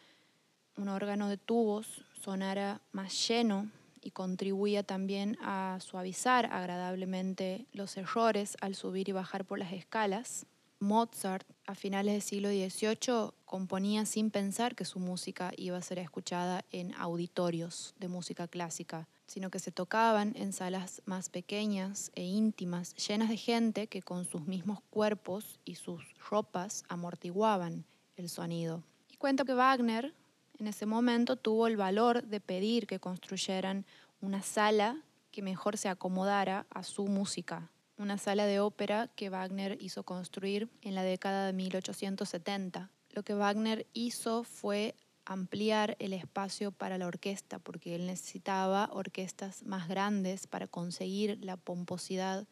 un 0.78 0.88
órgano 0.88 1.28
de 1.28 1.36
tubos, 1.36 2.06
sonara 2.18 2.80
más 2.92 3.28
lleno 3.28 3.68
y 4.00 4.10
contribuía 4.12 4.84
también 4.84 5.36
a 5.42 5.76
suavizar 5.82 6.46
agradablemente 6.46 7.66
los 7.74 7.98
errores 7.98 8.56
al 8.62 8.74
subir 8.74 9.10
y 9.10 9.12
bajar 9.12 9.44
por 9.44 9.58
las 9.58 9.74
escalas. 9.74 10.46
Mozart 10.80 11.46
a 11.66 11.74
finales 11.74 12.14
del 12.14 12.22
siglo 12.22 12.48
XVIII 12.48 13.32
componía 13.52 14.06
sin 14.06 14.30
pensar 14.30 14.74
que 14.74 14.86
su 14.86 14.98
música 14.98 15.52
iba 15.58 15.76
a 15.76 15.82
ser 15.82 15.98
escuchada 15.98 16.64
en 16.70 16.94
auditorios 16.94 17.94
de 17.98 18.08
música 18.08 18.48
clásica, 18.48 19.08
sino 19.26 19.50
que 19.50 19.58
se 19.58 19.70
tocaban 19.70 20.32
en 20.36 20.54
salas 20.54 21.02
más 21.04 21.28
pequeñas 21.28 22.10
e 22.14 22.22
íntimas, 22.22 22.94
llenas 22.94 23.28
de 23.28 23.36
gente 23.36 23.88
que 23.88 24.00
con 24.00 24.24
sus 24.24 24.46
mismos 24.46 24.80
cuerpos 24.88 25.60
y 25.66 25.74
sus 25.74 26.02
ropas 26.30 26.84
amortiguaban 26.88 27.84
el 28.16 28.30
sonido. 28.30 28.84
Y 29.10 29.18
cuenta 29.18 29.44
que 29.44 29.52
Wagner 29.52 30.14
en 30.58 30.66
ese 30.66 30.86
momento 30.86 31.36
tuvo 31.36 31.66
el 31.66 31.76
valor 31.76 32.22
de 32.22 32.40
pedir 32.40 32.86
que 32.86 33.00
construyeran 33.00 33.84
una 34.22 34.40
sala 34.40 34.96
que 35.30 35.42
mejor 35.42 35.76
se 35.76 35.90
acomodara 35.90 36.64
a 36.70 36.84
su 36.84 37.06
música, 37.06 37.70
una 37.98 38.16
sala 38.16 38.46
de 38.46 38.60
ópera 38.60 39.08
que 39.14 39.28
Wagner 39.28 39.76
hizo 39.78 40.04
construir 40.04 40.70
en 40.80 40.94
la 40.94 41.02
década 41.02 41.44
de 41.48 41.52
1870. 41.52 42.88
Lo 43.12 43.22
que 43.22 43.34
Wagner 43.34 43.86
hizo 43.92 44.42
fue 44.42 44.94
ampliar 45.24 45.96
el 45.98 46.14
espacio 46.14 46.72
para 46.72 46.98
la 46.98 47.06
orquesta, 47.06 47.58
porque 47.58 47.94
él 47.94 48.06
necesitaba 48.06 48.88
orquestas 48.92 49.64
más 49.64 49.86
grandes 49.86 50.46
para 50.46 50.66
conseguir 50.66 51.38
la 51.44 51.56
pomposidad 51.56 52.46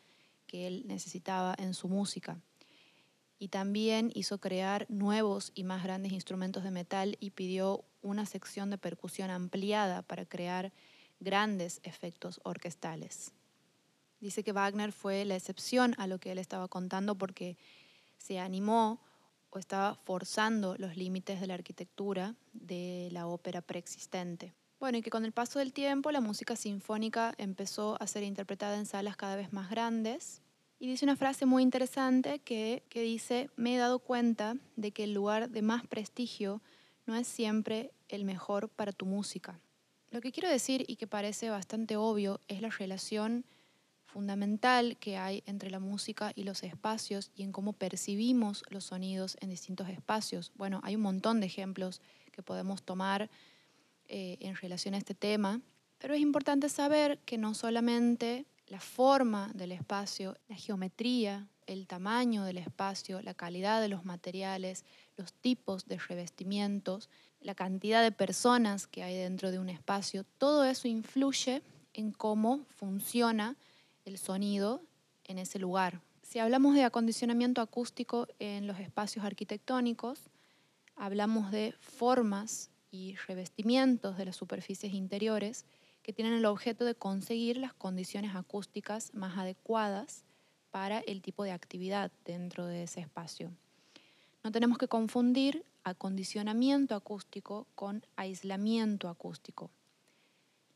que 0.46 0.66
él 0.66 0.84
necesitaba 0.86 1.54
en 1.58 1.74
su 1.74 1.88
música. 1.88 2.40
Y 3.38 3.48
también 3.48 4.12
hizo 4.14 4.38
crear 4.38 4.86
nuevos 4.90 5.50
y 5.54 5.64
más 5.64 5.82
grandes 5.82 6.12
instrumentos 6.12 6.62
de 6.62 6.70
metal 6.70 7.16
y 7.20 7.30
pidió 7.30 7.84
una 8.02 8.26
sección 8.26 8.68
de 8.68 8.76
percusión 8.76 9.30
ampliada 9.30 10.02
para 10.02 10.26
crear 10.26 10.72
grandes 11.20 11.80
efectos 11.84 12.38
orquestales. 12.44 13.32
Dice 14.20 14.44
que 14.44 14.52
Wagner 14.52 14.92
fue 14.92 15.24
la 15.24 15.36
excepción 15.36 15.94
a 15.96 16.06
lo 16.06 16.18
que 16.18 16.32
él 16.32 16.38
estaba 16.38 16.68
contando 16.68 17.14
porque 17.14 17.56
se 18.18 18.38
animó 18.38 19.00
o 19.50 19.58
estaba 19.58 19.94
forzando 19.94 20.76
los 20.78 20.96
límites 20.96 21.40
de 21.40 21.46
la 21.46 21.54
arquitectura 21.54 22.34
de 22.52 23.08
la 23.12 23.26
ópera 23.26 23.60
preexistente. 23.60 24.54
Bueno, 24.78 24.98
y 24.98 25.02
que 25.02 25.10
con 25.10 25.24
el 25.24 25.32
paso 25.32 25.58
del 25.58 25.72
tiempo 25.72 26.10
la 26.10 26.20
música 26.20 26.56
sinfónica 26.56 27.34
empezó 27.36 28.00
a 28.00 28.06
ser 28.06 28.22
interpretada 28.22 28.78
en 28.78 28.86
salas 28.86 29.16
cada 29.16 29.36
vez 29.36 29.52
más 29.52 29.68
grandes. 29.68 30.40
Y 30.78 30.86
dice 30.88 31.04
una 31.04 31.16
frase 31.16 31.44
muy 31.44 31.62
interesante 31.62 32.38
que, 32.38 32.82
que 32.88 33.02
dice, 33.02 33.50
me 33.56 33.74
he 33.74 33.78
dado 33.78 33.98
cuenta 33.98 34.56
de 34.76 34.92
que 34.92 35.04
el 35.04 35.12
lugar 35.12 35.50
de 35.50 35.60
más 35.60 35.86
prestigio 35.86 36.62
no 37.04 37.14
es 37.14 37.26
siempre 37.26 37.92
el 38.08 38.24
mejor 38.24 38.70
para 38.70 38.92
tu 38.92 39.04
música. 39.04 39.60
Lo 40.10 40.20
que 40.20 40.32
quiero 40.32 40.48
decir 40.48 40.84
y 40.88 40.96
que 40.96 41.06
parece 41.06 41.50
bastante 41.50 41.96
obvio 41.96 42.40
es 42.48 42.62
la 42.62 42.70
relación 42.70 43.44
fundamental 44.10 44.96
que 44.98 45.16
hay 45.16 45.42
entre 45.46 45.70
la 45.70 45.78
música 45.78 46.32
y 46.34 46.42
los 46.42 46.62
espacios 46.62 47.30
y 47.34 47.42
en 47.42 47.52
cómo 47.52 47.72
percibimos 47.72 48.64
los 48.68 48.84
sonidos 48.84 49.36
en 49.40 49.50
distintos 49.50 49.88
espacios. 49.88 50.52
Bueno, 50.56 50.80
hay 50.82 50.96
un 50.96 51.02
montón 51.02 51.40
de 51.40 51.46
ejemplos 51.46 52.00
que 52.32 52.42
podemos 52.42 52.82
tomar 52.82 53.30
eh, 54.08 54.36
en 54.40 54.56
relación 54.56 54.94
a 54.94 54.98
este 54.98 55.14
tema, 55.14 55.60
pero 55.98 56.14
es 56.14 56.20
importante 56.20 56.68
saber 56.68 57.18
que 57.20 57.38
no 57.38 57.54
solamente 57.54 58.46
la 58.66 58.80
forma 58.80 59.50
del 59.54 59.72
espacio, 59.72 60.36
la 60.48 60.56
geometría, 60.56 61.48
el 61.66 61.86
tamaño 61.86 62.44
del 62.44 62.58
espacio, 62.58 63.22
la 63.22 63.34
calidad 63.34 63.80
de 63.80 63.88
los 63.88 64.04
materiales, 64.04 64.84
los 65.16 65.32
tipos 65.32 65.86
de 65.86 65.98
revestimientos, 65.98 67.08
la 67.40 67.54
cantidad 67.54 68.02
de 68.02 68.12
personas 68.12 68.86
que 68.86 69.02
hay 69.02 69.16
dentro 69.16 69.50
de 69.50 69.58
un 69.58 69.68
espacio, 69.68 70.24
todo 70.38 70.64
eso 70.64 70.88
influye 70.88 71.62
en 71.94 72.12
cómo 72.12 72.64
funciona 72.76 73.56
el 74.04 74.18
sonido 74.18 74.82
en 75.24 75.38
ese 75.38 75.58
lugar. 75.58 76.00
Si 76.22 76.38
hablamos 76.38 76.74
de 76.74 76.84
acondicionamiento 76.84 77.60
acústico 77.60 78.28
en 78.38 78.66
los 78.66 78.78
espacios 78.78 79.24
arquitectónicos, 79.24 80.30
hablamos 80.96 81.50
de 81.50 81.74
formas 81.80 82.70
y 82.90 83.16
revestimientos 83.26 84.16
de 84.16 84.26
las 84.26 84.36
superficies 84.36 84.92
interiores 84.92 85.64
que 86.02 86.12
tienen 86.12 86.34
el 86.34 86.46
objeto 86.46 86.84
de 86.84 86.94
conseguir 86.94 87.56
las 87.56 87.74
condiciones 87.74 88.34
acústicas 88.34 89.12
más 89.14 89.38
adecuadas 89.38 90.24
para 90.70 91.00
el 91.00 91.20
tipo 91.20 91.44
de 91.44 91.52
actividad 91.52 92.10
dentro 92.24 92.66
de 92.66 92.84
ese 92.84 93.00
espacio. 93.00 93.50
No 94.42 94.52
tenemos 94.52 94.78
que 94.78 94.88
confundir 94.88 95.64
acondicionamiento 95.84 96.94
acústico 96.94 97.66
con 97.74 98.04
aislamiento 98.16 99.08
acústico. 99.08 99.70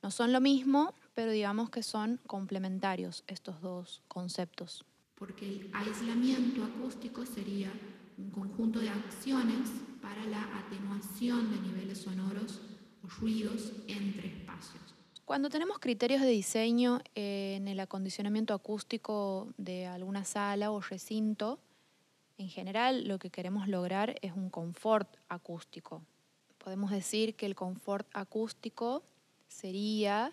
No 0.03 0.11
son 0.11 0.33
lo 0.33 0.41
mismo, 0.41 0.95
pero 1.15 1.31
digamos 1.31 1.71
que 1.71 1.83
son 1.83 2.21
complementarios 2.27 3.25
estos 3.27 3.61
dos 3.61 4.03
conceptos. 4.09 4.85
Porque 5.15 5.47
el 5.47 5.71
aislamiento 5.73 6.65
acústico 6.65 7.25
sería 7.25 7.73
un 8.19 8.31
conjunto 8.31 8.81
de 8.81 8.89
acciones 8.89 9.71
para 10.03 10.25
la 10.27 10.43
atenuación 10.59 11.51
de 11.51 11.61
niveles 11.61 11.99
sonoros 11.99 12.61
o 13.03 13.09
ruidos 13.21 13.73
entre 13.87 14.29
espacios. 14.29 14.83
Cuando 15.25 15.49
tenemos 15.49 15.79
criterios 15.79 16.21
de 16.21 16.29
diseño 16.29 17.01
en 17.15 17.67
el 17.67 17.81
acondicionamiento 17.81 18.53
acústico 18.53 19.49
de 19.57 19.87
alguna 19.87 20.25
sala 20.25 20.71
o 20.71 20.81
recinto, 20.81 21.59
en 22.37 22.49
general 22.49 23.09
lo 23.09 23.19
que 23.19 23.31
queremos 23.31 23.69
lograr 23.69 24.17
es 24.21 24.33
un 24.33 24.51
confort 24.51 25.09
acústico. 25.29 26.03
Podemos 26.59 26.91
decir 26.91 27.37
que 27.37 27.47
el 27.47 27.55
confort 27.55 28.07
acústico 28.13 29.03
sería 29.49 30.33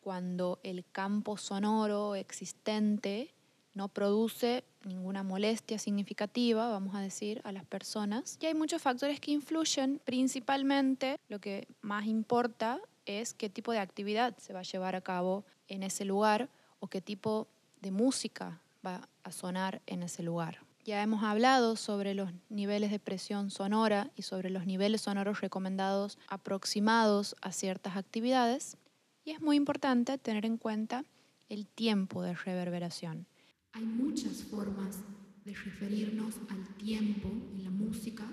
cuando 0.00 0.60
el 0.62 0.84
campo 0.90 1.36
sonoro 1.36 2.14
existente 2.14 3.34
no 3.74 3.88
produce 3.88 4.64
ninguna 4.84 5.22
molestia 5.22 5.78
significativa, 5.78 6.68
vamos 6.68 6.94
a 6.94 7.00
decir, 7.00 7.40
a 7.44 7.52
las 7.52 7.64
personas. 7.64 8.38
Y 8.40 8.46
hay 8.46 8.54
muchos 8.54 8.82
factores 8.82 9.20
que 9.20 9.30
influyen, 9.30 10.00
principalmente 10.04 11.18
lo 11.28 11.38
que 11.38 11.68
más 11.82 12.06
importa 12.06 12.80
es 13.06 13.34
qué 13.34 13.48
tipo 13.48 13.72
de 13.72 13.78
actividad 13.78 14.36
se 14.38 14.52
va 14.52 14.60
a 14.60 14.64
llevar 14.64 14.96
a 14.96 15.00
cabo 15.00 15.44
en 15.68 15.82
ese 15.82 16.04
lugar 16.04 16.48
o 16.80 16.88
qué 16.88 17.00
tipo 17.00 17.48
de 17.80 17.90
música 17.90 18.60
va 18.84 19.08
a 19.22 19.32
sonar 19.32 19.82
en 19.86 20.02
ese 20.02 20.22
lugar. 20.22 20.58
Ya 20.84 21.02
hemos 21.02 21.22
hablado 21.22 21.76
sobre 21.76 22.14
los 22.14 22.30
niveles 22.48 22.90
de 22.90 22.98
presión 22.98 23.50
sonora 23.50 24.10
y 24.16 24.22
sobre 24.22 24.48
los 24.48 24.66
niveles 24.66 25.02
sonoros 25.02 25.40
recomendados 25.40 26.18
aproximados 26.28 27.36
a 27.42 27.52
ciertas 27.52 27.96
actividades 27.96 28.78
y 29.24 29.32
es 29.32 29.40
muy 29.40 29.56
importante 29.56 30.18
tener 30.18 30.46
en 30.46 30.56
cuenta 30.56 31.04
el 31.48 31.66
tiempo 31.66 32.22
de 32.22 32.34
reverberación. 32.34 33.26
Hay 33.72 33.84
muchas 33.84 34.42
formas 34.44 34.98
de 35.44 35.54
referirnos 35.54 36.36
al 36.48 36.76
tiempo 36.76 37.28
en 37.28 37.64
la 37.64 37.70
música, 37.70 38.24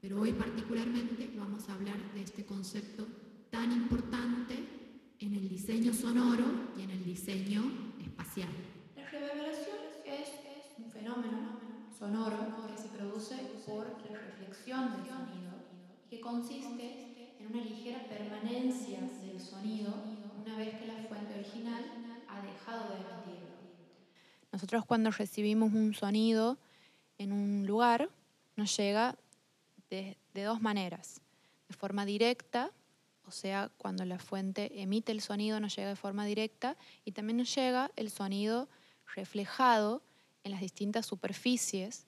pero 0.00 0.20
hoy 0.20 0.32
particularmente 0.32 1.30
vamos 1.36 1.68
a 1.68 1.74
hablar 1.74 1.98
de 2.14 2.22
este 2.22 2.44
concepto 2.44 3.06
tan 3.50 3.72
importante 3.72 4.56
en 5.20 5.34
el 5.34 5.48
diseño 5.48 5.92
sonoro 5.92 6.44
y 6.76 6.82
en 6.82 6.90
el 6.90 7.04
diseño 7.04 7.62
espacial. 8.00 8.48
La 8.96 9.08
reverberación 9.08 9.76
es, 10.04 10.28
un 10.78 10.90
fenómeno 10.90 11.60
sonoro 11.96 12.66
que 12.66 12.82
se 12.82 12.88
produce 12.88 13.36
por 13.66 13.86
la 14.10 14.18
reflexión 14.18 14.90
del 14.92 15.06
sonido 15.06 15.52
y 16.06 16.10
que 16.10 16.20
consiste 16.20 17.36
en 17.38 17.46
una 17.46 17.64
ligera 17.64 18.08
permanencia 18.08 19.00
del 19.22 19.40
sonido 19.40 20.13
una 20.44 20.56
vez 20.56 20.74
que 20.74 20.86
la 20.86 20.94
fuente 21.08 21.34
original 21.34 21.84
ha 22.28 22.42
dejado 22.42 22.88
de 22.90 22.96
emitirlo. 22.96 23.54
Nosotros 24.52 24.84
cuando 24.84 25.10
recibimos 25.10 25.72
un 25.72 25.94
sonido 25.94 26.58
en 27.18 27.32
un 27.32 27.66
lugar, 27.66 28.10
nos 28.56 28.76
llega 28.76 29.16
de, 29.90 30.16
de 30.34 30.42
dos 30.42 30.60
maneras. 30.60 31.20
De 31.68 31.74
forma 31.74 32.04
directa, 32.04 32.70
o 33.26 33.30
sea, 33.30 33.70
cuando 33.78 34.04
la 34.04 34.18
fuente 34.18 34.82
emite 34.82 35.12
el 35.12 35.22
sonido 35.22 35.60
nos 35.60 35.74
llega 35.74 35.88
de 35.88 35.96
forma 35.96 36.26
directa 36.26 36.76
y 37.04 37.12
también 37.12 37.38
nos 37.38 37.54
llega 37.54 37.90
el 37.96 38.10
sonido 38.10 38.68
reflejado 39.14 40.02
en 40.42 40.52
las 40.52 40.60
distintas 40.60 41.06
superficies 41.06 42.06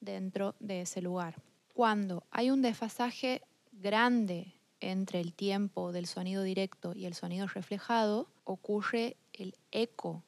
dentro 0.00 0.54
de 0.60 0.82
ese 0.82 1.00
lugar. 1.00 1.36
Cuando 1.72 2.24
hay 2.30 2.50
un 2.50 2.60
desfasaje 2.60 3.42
grande 3.72 4.57
entre 4.80 5.20
el 5.20 5.32
tiempo 5.32 5.92
del 5.92 6.06
sonido 6.06 6.42
directo 6.42 6.94
y 6.94 7.06
el 7.06 7.14
sonido 7.14 7.46
reflejado, 7.46 8.28
ocurre 8.44 9.16
el 9.32 9.54
eco, 9.70 10.22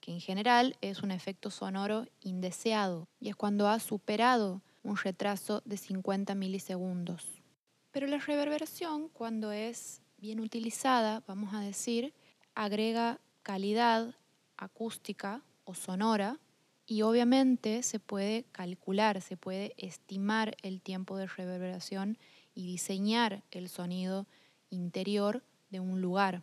que 0.00 0.12
en 0.12 0.20
general 0.20 0.76
es 0.80 1.02
un 1.02 1.10
efecto 1.10 1.50
sonoro 1.50 2.06
indeseado 2.20 3.08
y 3.20 3.28
es 3.28 3.36
cuando 3.36 3.68
ha 3.68 3.78
superado 3.80 4.62
un 4.82 4.96
retraso 4.96 5.62
de 5.64 5.76
50 5.76 6.34
milisegundos. 6.34 7.42
Pero 7.90 8.06
la 8.06 8.18
reverberación, 8.18 9.08
cuando 9.08 9.52
es 9.52 10.02
bien 10.18 10.40
utilizada, 10.40 11.22
vamos 11.26 11.54
a 11.54 11.60
decir, 11.60 12.14
agrega 12.54 13.20
calidad 13.42 14.14
acústica 14.56 15.42
o 15.64 15.74
sonora 15.74 16.38
y 16.86 17.02
obviamente 17.02 17.82
se 17.82 18.00
puede 18.00 18.44
calcular, 18.52 19.20
se 19.20 19.36
puede 19.36 19.74
estimar 19.76 20.56
el 20.62 20.80
tiempo 20.80 21.16
de 21.16 21.26
reverberación 21.26 22.18
y 22.58 22.66
diseñar 22.66 23.44
el 23.52 23.68
sonido 23.68 24.26
interior 24.68 25.44
de 25.70 25.78
un 25.78 26.00
lugar. 26.00 26.42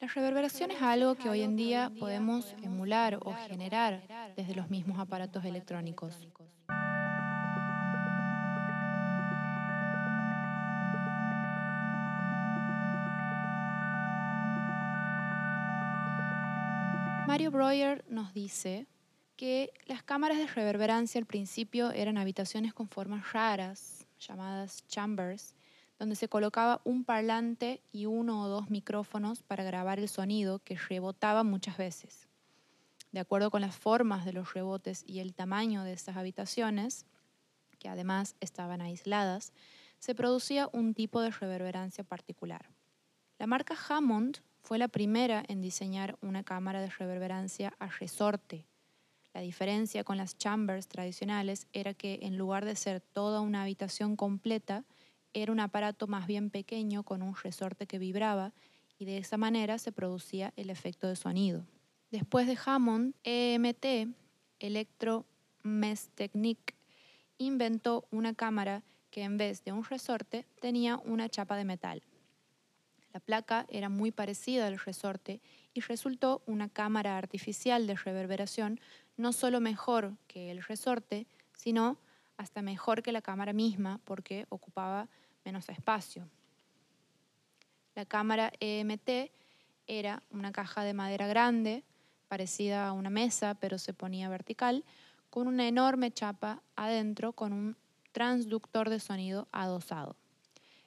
La 0.00 0.08
reverberación 0.08 0.70
es 0.70 0.80
algo 0.80 1.16
que 1.16 1.28
hoy 1.28 1.42
en 1.42 1.54
día 1.54 1.92
podemos 2.00 2.54
emular 2.62 3.18
o 3.20 3.34
generar 3.46 4.02
desde 4.36 4.54
los 4.54 4.70
mismos 4.70 4.98
aparatos 4.98 5.44
electrónicos. 5.44 6.26
Mario 17.26 17.50
Breuer 17.50 18.02
nos 18.08 18.32
dice 18.32 18.86
que 19.36 19.74
las 19.84 20.02
cámaras 20.02 20.38
de 20.38 20.46
reverberancia 20.46 21.18
al 21.18 21.26
principio 21.26 21.90
eran 21.90 22.16
habitaciones 22.16 22.72
con 22.72 22.88
formas 22.88 23.34
raras, 23.34 23.99
llamadas 24.20 24.86
chambers, 24.86 25.54
donde 25.98 26.14
se 26.14 26.28
colocaba 26.28 26.80
un 26.84 27.04
parlante 27.04 27.82
y 27.92 28.06
uno 28.06 28.42
o 28.42 28.48
dos 28.48 28.70
micrófonos 28.70 29.42
para 29.42 29.64
grabar 29.64 29.98
el 29.98 30.08
sonido 30.08 30.60
que 30.60 30.76
rebotaba 30.76 31.42
muchas 31.42 31.76
veces. 31.76 32.28
De 33.12 33.20
acuerdo 33.20 33.50
con 33.50 33.60
las 33.60 33.76
formas 33.76 34.24
de 34.24 34.32
los 34.32 34.54
rebotes 34.54 35.02
y 35.06 35.18
el 35.18 35.34
tamaño 35.34 35.82
de 35.82 35.92
estas 35.92 36.16
habitaciones, 36.16 37.06
que 37.78 37.88
además 37.88 38.36
estaban 38.40 38.80
aisladas, 38.80 39.52
se 39.98 40.14
producía 40.14 40.68
un 40.72 40.94
tipo 40.94 41.20
de 41.20 41.30
reverberancia 41.30 42.04
particular. 42.04 42.70
La 43.38 43.46
marca 43.46 43.74
Hammond 43.88 44.38
fue 44.62 44.78
la 44.78 44.88
primera 44.88 45.42
en 45.48 45.60
diseñar 45.60 46.16
una 46.20 46.44
cámara 46.44 46.80
de 46.80 46.90
reverberancia 46.90 47.74
a 47.78 47.88
resorte, 47.88 48.66
la 49.32 49.40
diferencia 49.40 50.04
con 50.04 50.16
las 50.16 50.36
chambers 50.36 50.88
tradicionales 50.88 51.68
era 51.72 51.94
que 51.94 52.18
en 52.22 52.36
lugar 52.36 52.64
de 52.64 52.74
ser 52.74 53.00
toda 53.00 53.40
una 53.40 53.62
habitación 53.62 54.16
completa, 54.16 54.84
era 55.32 55.52
un 55.52 55.60
aparato 55.60 56.08
más 56.08 56.26
bien 56.26 56.50
pequeño 56.50 57.04
con 57.04 57.22
un 57.22 57.36
resorte 57.36 57.86
que 57.86 57.98
vibraba 57.98 58.52
y 58.98 59.04
de 59.04 59.18
esa 59.18 59.36
manera 59.36 59.78
se 59.78 59.92
producía 59.92 60.52
el 60.56 60.68
efecto 60.68 61.06
de 61.06 61.14
sonido. 61.14 61.64
Después 62.10 62.48
de 62.48 62.58
Hammond, 62.64 63.14
EMT, 63.22 64.16
Electromesstechnik, 64.58 66.74
inventó 67.38 68.08
una 68.10 68.34
cámara 68.34 68.82
que 69.10 69.22
en 69.22 69.38
vez 69.38 69.64
de 69.64 69.72
un 69.72 69.84
resorte 69.84 70.46
tenía 70.60 70.98
una 70.98 71.28
chapa 71.28 71.56
de 71.56 71.64
metal. 71.64 72.02
La 73.12 73.20
placa 73.20 73.66
era 73.68 73.88
muy 73.88 74.12
parecida 74.12 74.66
al 74.66 74.78
resorte 74.78 75.40
y 75.74 75.80
resultó 75.80 76.42
una 76.46 76.68
cámara 76.68 77.18
artificial 77.18 77.86
de 77.86 77.94
reverberación 77.94 78.80
no 79.20 79.32
solo 79.32 79.60
mejor 79.60 80.16
que 80.26 80.50
el 80.50 80.62
resorte, 80.62 81.26
sino 81.56 81.98
hasta 82.36 82.62
mejor 82.62 83.02
que 83.02 83.12
la 83.12 83.22
cámara 83.22 83.52
misma 83.52 84.00
porque 84.04 84.46
ocupaba 84.48 85.08
menos 85.44 85.68
espacio. 85.68 86.28
La 87.94 88.06
cámara 88.06 88.52
EMT 88.60 89.30
era 89.86 90.22
una 90.30 90.52
caja 90.52 90.84
de 90.84 90.94
madera 90.94 91.26
grande, 91.26 91.84
parecida 92.28 92.86
a 92.86 92.92
una 92.92 93.10
mesa, 93.10 93.54
pero 93.54 93.78
se 93.78 93.92
ponía 93.92 94.28
vertical, 94.28 94.84
con 95.28 95.48
una 95.48 95.68
enorme 95.68 96.10
chapa 96.10 96.62
adentro 96.76 97.32
con 97.32 97.52
un 97.52 97.76
transductor 98.12 98.88
de 98.88 99.00
sonido 99.00 99.48
adosado. 99.52 100.16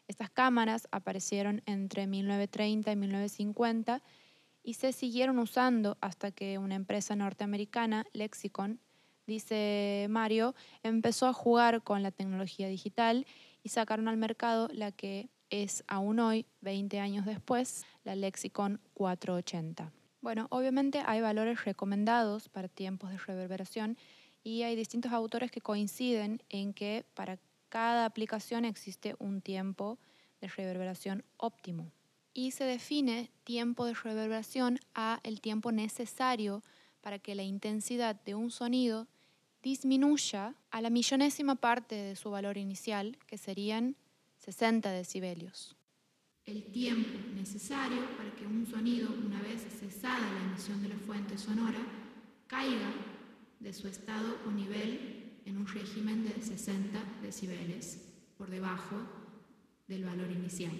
Estas 0.08 0.30
cámaras 0.30 0.88
aparecieron 0.92 1.62
entre 1.66 2.08
1930 2.08 2.92
y 2.92 2.96
1950 2.96 4.02
y 4.64 4.76
se 4.76 4.94
siguieron 4.94 5.38
usando 5.40 5.98
hasta 6.02 6.32
que 6.32 6.58
una 6.58 6.76
empresa 6.76 7.16
norteamericana, 7.16 8.06
Lexicon, 8.14 8.80
dice 9.28 10.08
Mario, 10.10 10.56
empezó 10.82 11.28
a 11.28 11.34
jugar 11.34 11.84
con 11.84 12.02
la 12.02 12.12
tecnología 12.12 12.68
digital 12.68 13.28
y 13.62 13.70
sacaron 13.70 14.08
al 14.08 14.18
mercado 14.18 14.70
la 14.72 14.92
que 14.92 15.30
es 15.50 15.84
aún 15.88 16.20
hoy, 16.20 16.48
20 16.62 17.00
años 17.00 17.26
después, 17.26 17.86
la 18.04 18.16
Lexicon 18.16 18.80
480. 18.94 19.92
Bueno, 20.22 20.48
obviamente 20.50 21.04
hay 21.06 21.20
valores 21.22 21.66
recomendados 21.66 22.48
para 22.48 22.70
tiempos 22.70 23.12
de 23.12 23.18
reverberación 23.18 23.98
y 24.44 24.64
hay 24.64 24.76
distintos 24.76 25.12
autores 25.12 25.52
que 25.52 25.62
coinciden 25.62 26.42
en 26.50 26.74
que 26.74 27.06
para 27.14 27.38
cada 27.68 28.06
aplicación 28.06 28.66
existe 28.66 29.16
un 29.20 29.42
tiempo 29.42 30.00
de 30.40 30.48
reverberación 30.48 31.24
óptimo 31.38 31.92
y 32.34 32.52
se 32.52 32.64
define 32.64 33.30
tiempo 33.44 33.86
de 33.86 33.94
reverberación 33.94 34.80
a 34.96 35.20
el 35.24 35.42
tiempo 35.42 35.72
necesario 35.72 36.64
para 37.02 37.20
que 37.20 37.36
la 37.36 37.44
intensidad 37.44 38.16
de 38.24 38.36
un 38.36 38.50
sonido 38.50 39.08
disminuya 39.62 40.56
a 40.72 40.82
la 40.82 40.90
millonésima 40.90 41.56
parte 41.56 41.96
de 41.96 42.16
su 42.16 42.32
valor 42.32 42.58
inicial, 42.58 43.18
que 43.28 43.38
serían 43.38 43.96
60 44.40 44.92
decibelios. 44.92 45.76
El 46.46 46.64
tiempo 46.66 47.18
necesario 47.34 48.06
para 48.18 48.36
que 48.36 48.46
un 48.46 48.66
sonido, 48.66 49.10
una 49.26 49.42
vez 49.42 49.62
cesada 49.80 50.20
la 50.20 50.44
emisión 50.52 50.82
de 50.82 50.90
la 50.90 50.98
fuente 50.98 51.38
sonora, 51.38 51.80
caiga 52.48 52.92
de 53.60 53.72
su 53.72 53.88
estado 53.88 54.38
o 54.46 54.52
nivel 54.52 55.40
en 55.46 55.58
un 55.58 55.68
régimen 55.68 56.26
de 56.26 56.42
60 56.42 57.00
decibeles 57.22 58.02
por 58.38 58.50
debajo 58.50 58.98
del 59.88 60.04
valor 60.04 60.30
inicial. 60.32 60.74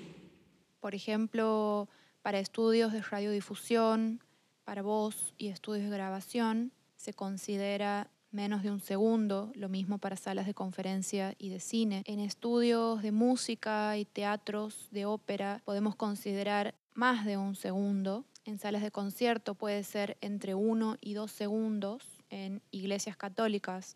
Por 0.84 0.96
ejemplo, 0.96 1.88
para 2.22 2.40
estudios 2.40 2.92
de 2.92 3.02
radiodifusión, 3.02 4.20
para 4.66 4.82
voz 4.82 5.34
y 5.38 5.48
estudios 5.48 5.90
de 5.90 5.96
grabación, 5.96 6.74
se 6.98 7.14
considera 7.14 8.12
menos 8.32 8.64
de 8.64 8.70
un 8.70 8.82
segundo, 8.82 9.54
lo 9.56 9.70
mismo 9.70 9.98
para 9.98 10.18
salas 10.18 10.46
de 10.46 10.54
conferencia 10.54 11.36
y 11.38 11.48
de 11.48 11.62
cine. 11.62 12.04
En 12.06 12.20
estudios 12.20 13.02
de 13.02 13.14
música 13.14 13.98
y 13.98 14.04
teatros 14.04 14.90
de 14.92 15.06
ópera 15.06 15.62
podemos 15.64 15.96
considerar 15.96 16.76
más 16.94 17.24
de 17.24 17.38
un 17.38 17.56
segundo. 17.56 18.26
En 18.44 18.58
salas 18.58 18.82
de 18.82 18.92
concierto 18.92 19.56
puede 19.56 19.86
ser 19.86 20.18
entre 20.20 20.54
uno 20.54 20.98
y 21.00 21.14
dos 21.14 21.32
segundos. 21.32 22.04
En 22.30 22.62
iglesias 22.72 23.16
católicas, 23.16 23.96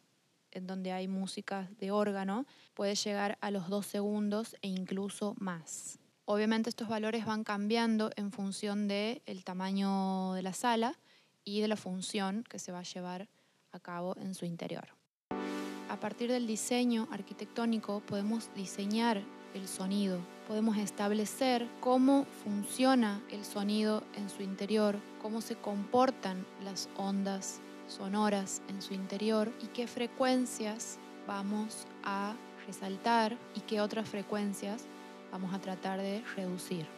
en 0.52 0.68
donde 0.68 0.94
hay 0.94 1.10
música 1.10 1.70
de 1.82 1.92
órgano, 1.92 2.46
puede 2.74 2.96
llegar 2.96 3.38
a 3.42 3.52
los 3.52 3.68
dos 3.68 3.86
segundos 3.88 4.56
e 4.62 4.70
incluso 4.70 5.36
más. 5.38 6.00
Obviamente 6.30 6.70
estos 6.70 6.90
valores 6.90 7.26
van 7.26 7.46
cambiando 7.46 8.12
en 8.18 8.34
función 8.34 8.90
del 8.90 9.22
el 9.26 9.46
tamaño 9.46 10.34
de 10.34 10.42
la 10.42 10.52
sala 10.52 11.00
y 11.46 11.62
de 11.62 11.70
la 11.70 11.78
función 11.78 12.44
que 12.50 12.60
se 12.60 12.74
va 12.74 12.80
a 12.80 12.84
llevar 12.84 13.30
a 13.72 13.80
cabo 13.80 14.14
en 14.18 14.36
su 14.36 14.44
interior. 14.44 14.90
A 15.88 15.98
partir 16.02 16.30
del 16.30 16.46
diseño 16.46 17.08
arquitectónico 17.12 18.02
podemos 18.02 18.54
diseñar 18.56 19.24
el 19.54 19.70
sonido, 19.70 20.20
podemos 20.50 20.76
establecer 20.76 21.66
cómo 21.80 22.26
funciona 22.44 23.24
el 23.32 23.46
sonido 23.46 24.04
en 24.14 24.30
su 24.30 24.44
interior, 24.44 25.00
cómo 25.22 25.40
se 25.40 25.56
comportan 25.56 26.46
las 26.62 26.90
ondas 26.98 27.62
sonoras 27.88 28.62
en 28.68 28.82
su 28.82 28.94
interior 28.94 29.54
y 29.64 29.68
qué 29.68 29.88
frecuencias 29.88 31.00
vamos 31.26 31.88
a 32.04 32.36
resaltar 32.66 33.38
y 33.56 33.62
qué 33.62 33.80
otras 33.80 34.10
frecuencias 34.10 34.90
vamos 35.40 35.54
a 35.54 35.60
tratar 35.60 36.00
de 36.00 36.24
reducir. 36.36 36.97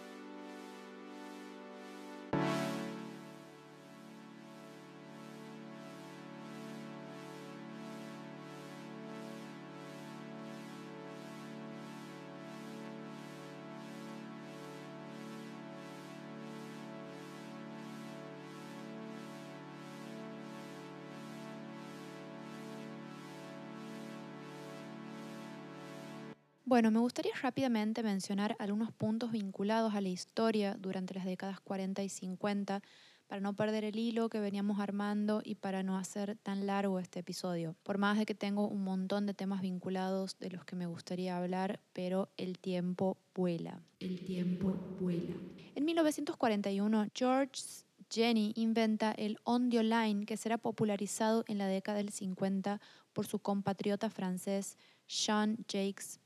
Bueno, 26.70 26.92
me 26.92 27.00
gustaría 27.00 27.32
rápidamente 27.42 28.04
mencionar 28.04 28.56
algunos 28.60 28.92
puntos 28.92 29.32
vinculados 29.32 29.96
a 29.96 30.02
la 30.02 30.10
historia 30.10 30.78
durante 30.80 31.16
las 31.16 31.26
décadas 31.26 31.60
40 31.62 32.04
y 32.04 32.10
50 32.10 32.84
para 33.26 33.42
no 33.42 33.56
perder 33.56 33.86
el 33.86 33.98
hilo 33.98 34.30
que 34.30 34.40
veníamos 34.40 34.80
armando 34.80 35.42
y 35.44 35.56
para 35.56 35.82
no 35.82 35.98
hacer 35.98 36.38
tan 36.44 36.68
largo 36.68 37.00
este 37.00 37.22
episodio. 37.22 37.76
Por 37.82 37.98
más 37.98 38.20
de 38.20 38.28
que 38.28 38.36
tengo 38.36 38.68
un 38.68 38.84
montón 38.84 39.26
de 39.26 39.34
temas 39.34 39.64
vinculados 39.64 40.38
de 40.38 40.52
los 40.52 40.64
que 40.64 40.76
me 40.76 40.86
gustaría 40.86 41.36
hablar, 41.36 41.80
pero 41.92 42.30
el 42.38 42.60
tiempo 42.60 43.18
vuela. 43.34 43.82
El 44.00 44.20
tiempo 44.20 44.76
vuela. 45.00 45.34
En 45.74 45.86
1941, 45.86 47.08
George 47.16 47.64
Jenny 48.12 48.54
inventa 48.56 49.12
el 49.14 49.40
audio 49.44 49.82
line 49.82 50.28
que 50.28 50.38
será 50.38 50.60
popularizado 50.60 51.46
en 51.48 51.58
la 51.58 51.66
década 51.66 51.98
del 51.98 52.12
50 52.12 52.80
por 53.12 53.26
su 53.26 53.40
compatriota 53.40 54.12
francés 54.12 54.78
Jean 55.08 55.58
Jacques 55.68 56.20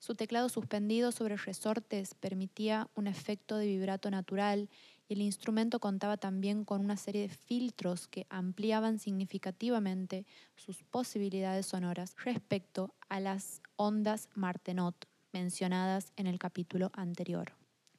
su 0.00 0.14
teclado 0.14 0.48
suspendido 0.48 1.12
sobre 1.12 1.36
resortes 1.36 2.14
permitía 2.14 2.88
un 2.94 3.06
efecto 3.06 3.58
de 3.58 3.66
vibrato 3.66 4.10
natural 4.10 4.70
y 5.08 5.14
el 5.14 5.20
instrumento 5.20 5.78
contaba 5.78 6.16
también 6.16 6.64
con 6.64 6.80
una 6.80 6.96
serie 6.96 7.22
de 7.22 7.28
filtros 7.28 8.08
que 8.08 8.26
ampliaban 8.30 8.98
significativamente 8.98 10.24
sus 10.56 10.82
posibilidades 10.84 11.66
sonoras 11.66 12.14
respecto 12.24 12.94
a 13.10 13.20
las 13.20 13.60
ondas 13.76 14.30
Martenot 14.34 15.06
mencionadas 15.32 16.12
en 16.16 16.26
el 16.26 16.38
capítulo 16.38 16.90
anterior. 16.94 17.52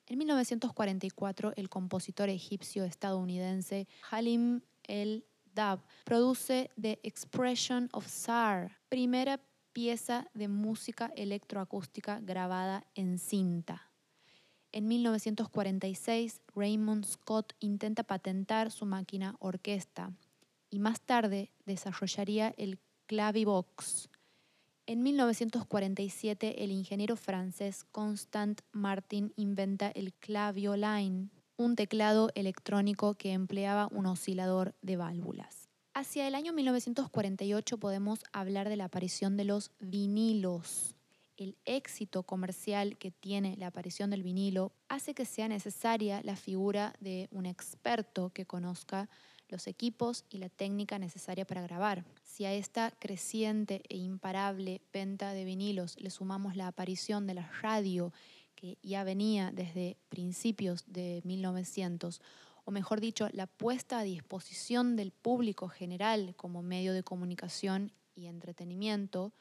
En 0.08 0.18
1944, 0.18 1.54
el 1.56 1.70
compositor 1.70 2.30
egipcio 2.30 2.84
estadounidense 2.84 3.88
Halim 4.10 4.62
El 4.84 5.24
Dab 5.54 5.80
produce 6.04 6.72
The 6.82 7.00
Expression 7.04 7.90
of 7.94 8.08
Sar, 8.08 8.80
primera 8.90 9.40
pieza 9.74 10.28
de 10.34 10.48
música 10.48 11.12
electroacústica 11.16 12.20
grabada 12.22 12.86
en 12.96 13.20
cinta. 13.20 13.92
En 14.72 14.88
1946, 14.88 16.42
Raymond 16.56 17.06
Scott 17.06 17.54
intenta 17.60 18.04
patentar 18.04 18.72
su 18.72 18.86
máquina 18.86 19.36
orquesta 19.40 20.14
y 20.70 20.80
más 20.80 21.02
tarde 21.02 21.52
desarrollaría 21.66 22.54
el 22.58 22.80
clavivox. 23.06 24.10
En 24.88 25.04
1947, 25.04 26.64
el 26.64 26.72
ingeniero 26.72 27.16
francés 27.16 27.84
Constant 27.92 28.62
Martin 28.72 29.34
inventa 29.36 29.90
el 29.90 30.14
clavioline, 30.14 31.30
un 31.58 31.76
teclado 31.76 32.30
electrónico 32.36 33.14
que 33.14 33.34
empleaba 33.34 33.90
un 33.92 34.06
oscilador 34.06 34.74
de 34.82 34.98
válvulas. 34.98 35.61
Hacia 35.94 36.26
el 36.26 36.36
año 36.36 36.54
1948 36.54 37.78
podemos 37.78 38.20
hablar 38.32 38.70
de 38.70 38.78
la 38.78 38.86
aparición 38.86 39.36
de 39.36 39.44
los 39.44 39.72
vinilos. 39.82 40.96
El 41.36 41.58
éxito 41.66 42.24
comercial 42.24 42.98
que 42.98 43.12
tiene 43.12 43.58
la 43.58 43.68
aparición 43.68 44.10
del 44.10 44.24
vinilo 44.24 44.72
hace 44.88 45.14
que 45.14 45.26
sea 45.26 45.50
necesaria 45.50 46.22
la 46.24 46.38
figura 46.38 46.94
de 47.02 47.28
un 47.32 47.46
experto 47.46 48.30
que 48.30 48.46
conozca 48.46 49.10
los 49.50 49.68
equipos 49.68 50.24
y 50.30 50.38
la 50.38 50.48
técnica 50.48 50.98
necesaria 50.98 51.46
para 51.46 51.62
grabar. 51.62 52.06
Si 52.24 52.46
a 52.46 52.54
esta 52.54 52.92
creciente 52.98 53.84
e 53.90 53.98
imparable 53.98 54.82
venta 54.94 55.34
de 55.34 55.44
vinilos 55.44 55.98
le 56.00 56.10
sumamos 56.10 56.56
la 56.56 56.68
aparición 56.68 57.28
de 57.28 57.34
la 57.34 57.52
radio, 57.62 58.14
que 58.56 58.78
ya 58.82 59.04
venía 59.04 59.52
desde 59.52 59.98
principios 60.08 60.86
de 60.88 61.22
1900, 61.26 62.22
o 62.72 62.74
mejor 62.74 63.02
dicho, 63.02 63.28
la 63.34 63.48
puesta 63.48 64.00
a 64.00 64.04
disposición 64.04 64.96
del 64.96 65.12
público 65.12 65.68
general 65.68 66.34
como 66.38 66.62
medio 66.62 66.94
de 66.94 67.04
comunicación 67.04 67.92
y 68.16 68.28
entretenimiento, 68.28 69.34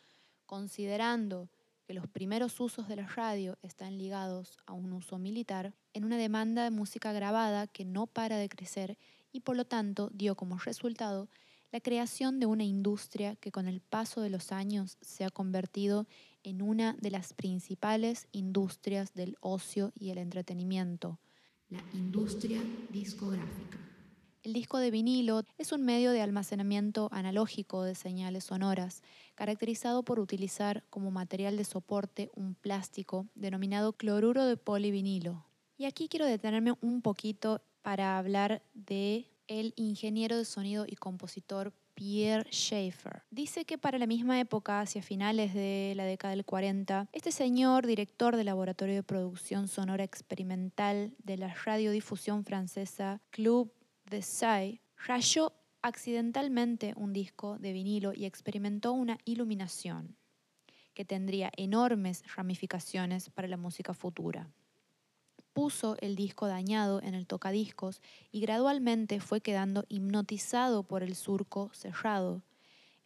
considerando 0.47 1.49
que 1.87 1.95
los 1.95 2.09
primeros 2.09 2.59
usos 2.59 2.89
de 2.89 2.97
la 2.97 3.07
radio 3.07 3.57
están 3.63 3.99
ligados 3.99 4.59
a 4.67 4.73
un 4.73 4.93
uso 4.93 5.17
militar, 5.19 5.75
en 5.95 6.05
una 6.05 6.17
demanda 6.17 6.65
de 6.65 6.73
música 6.73 7.13
grabada 7.13 7.69
que 7.69 7.85
no 7.85 8.09
para 8.09 8.37
de 8.37 8.49
crecer 8.49 8.99
y 9.31 9.41
por 9.41 9.55
lo 9.55 9.65
tanto 9.65 10.11
dio 10.13 10.35
como 10.35 10.59
resultado 10.59 11.29
la 11.71 11.79
creación 11.79 12.41
de 12.41 12.47
una 12.47 12.65
industria 12.65 13.37
que 13.37 13.53
con 13.53 13.69
el 13.69 13.81
paso 13.81 14.23
de 14.23 14.31
los 14.31 14.51
años 14.51 14.99
se 15.03 15.25
ha 15.25 15.31
convertido 15.31 16.09
en 16.43 16.63
una 16.63 16.97
de 17.01 17.13
las 17.13 17.33
principales 17.33 18.27
industrias 18.33 19.15
del 19.15 19.37
ocio 19.41 19.93
y 19.95 20.11
el 20.11 20.19
entretenimiento, 20.19 21.21
la 21.71 21.83
industria 21.95 22.61
discográfica. 22.91 23.79
El 24.43 24.55
disco 24.55 24.79
de 24.79 24.91
vinilo 24.91 25.43
es 25.59 25.71
un 25.71 25.85
medio 25.85 26.13
de 26.13 26.23
almacenamiento 26.23 27.09
analógico 27.13 27.85
de 27.85 27.95
señales 27.95 28.45
sonoras, 28.45 29.03
caracterizado 29.35 30.03
por 30.03 30.19
utilizar 30.19 30.83
como 30.91 31.11
material 31.11 31.57
de 31.57 31.65
soporte 31.65 32.31
un 32.35 32.55
plástico 32.55 33.29
denominado 33.35 33.93
cloruro 33.93 34.47
de 34.47 34.57
polivinilo. 34.57 35.45
Y 35.77 35.85
aquí 35.85 36.09
quiero 36.09 36.27
detenerme 36.27 36.75
un 36.81 37.03
poquito 37.03 37.63
para 37.83 38.19
hablar 38.19 38.63
de 38.75 39.31
el 39.47 39.75
ingeniero 39.77 40.39
de 40.39 40.45
sonido 40.45 40.87
y 40.87 40.97
compositor 40.97 41.73
Pierre 42.01 42.51
Schaeffer. 42.51 43.25
Dice 43.31 43.67
que 43.67 43.77
para 43.77 43.99
la 43.99 44.07
misma 44.07 44.41
época, 44.41 44.81
hacia 44.81 45.03
finales 45.03 45.53
de 45.53 45.93
la 45.95 46.07
década 46.07 46.35
del 46.35 46.47
40, 46.47 47.11
este 47.13 47.31
señor, 47.31 47.87
director 47.87 48.37
del 48.37 48.47
laboratorio 48.47 48.95
de 48.95 49.03
producción 49.03 49.69
sonora 49.69 50.03
experimental 50.03 51.13
de 51.19 51.37
la 51.37 51.53
radiodifusión 51.53 52.43
francesa 52.47 53.21
Club 53.29 53.75
de 54.07 54.23
Say, 54.23 54.81
rayó 54.97 55.53
accidentalmente 55.83 56.95
un 56.97 57.13
disco 57.13 57.59
de 57.59 57.75
vinilo 57.75 58.15
y 58.15 58.25
experimentó 58.25 58.93
una 58.93 59.19
iluminación 59.27 60.17
que 60.95 61.05
tendría 61.05 61.53
enormes 61.55 62.25
ramificaciones 62.35 63.29
para 63.29 63.47
la 63.47 63.59
música 63.59 63.93
futura 63.93 64.51
puso 65.53 65.97
el 66.01 66.17
disco 66.17 66.47
dañado 66.47 67.03
en 67.03 67.15
el 67.15 67.27
tocadiscos 67.27 68.01
y 68.31 68.41
gradualmente 68.41 69.21
fue 69.21 69.41
quedando 69.41 69.85
hipnotizado 69.89 70.83
por 70.83 71.03
el 71.03 71.15
surco 71.15 71.71
cerrado, 71.73 72.43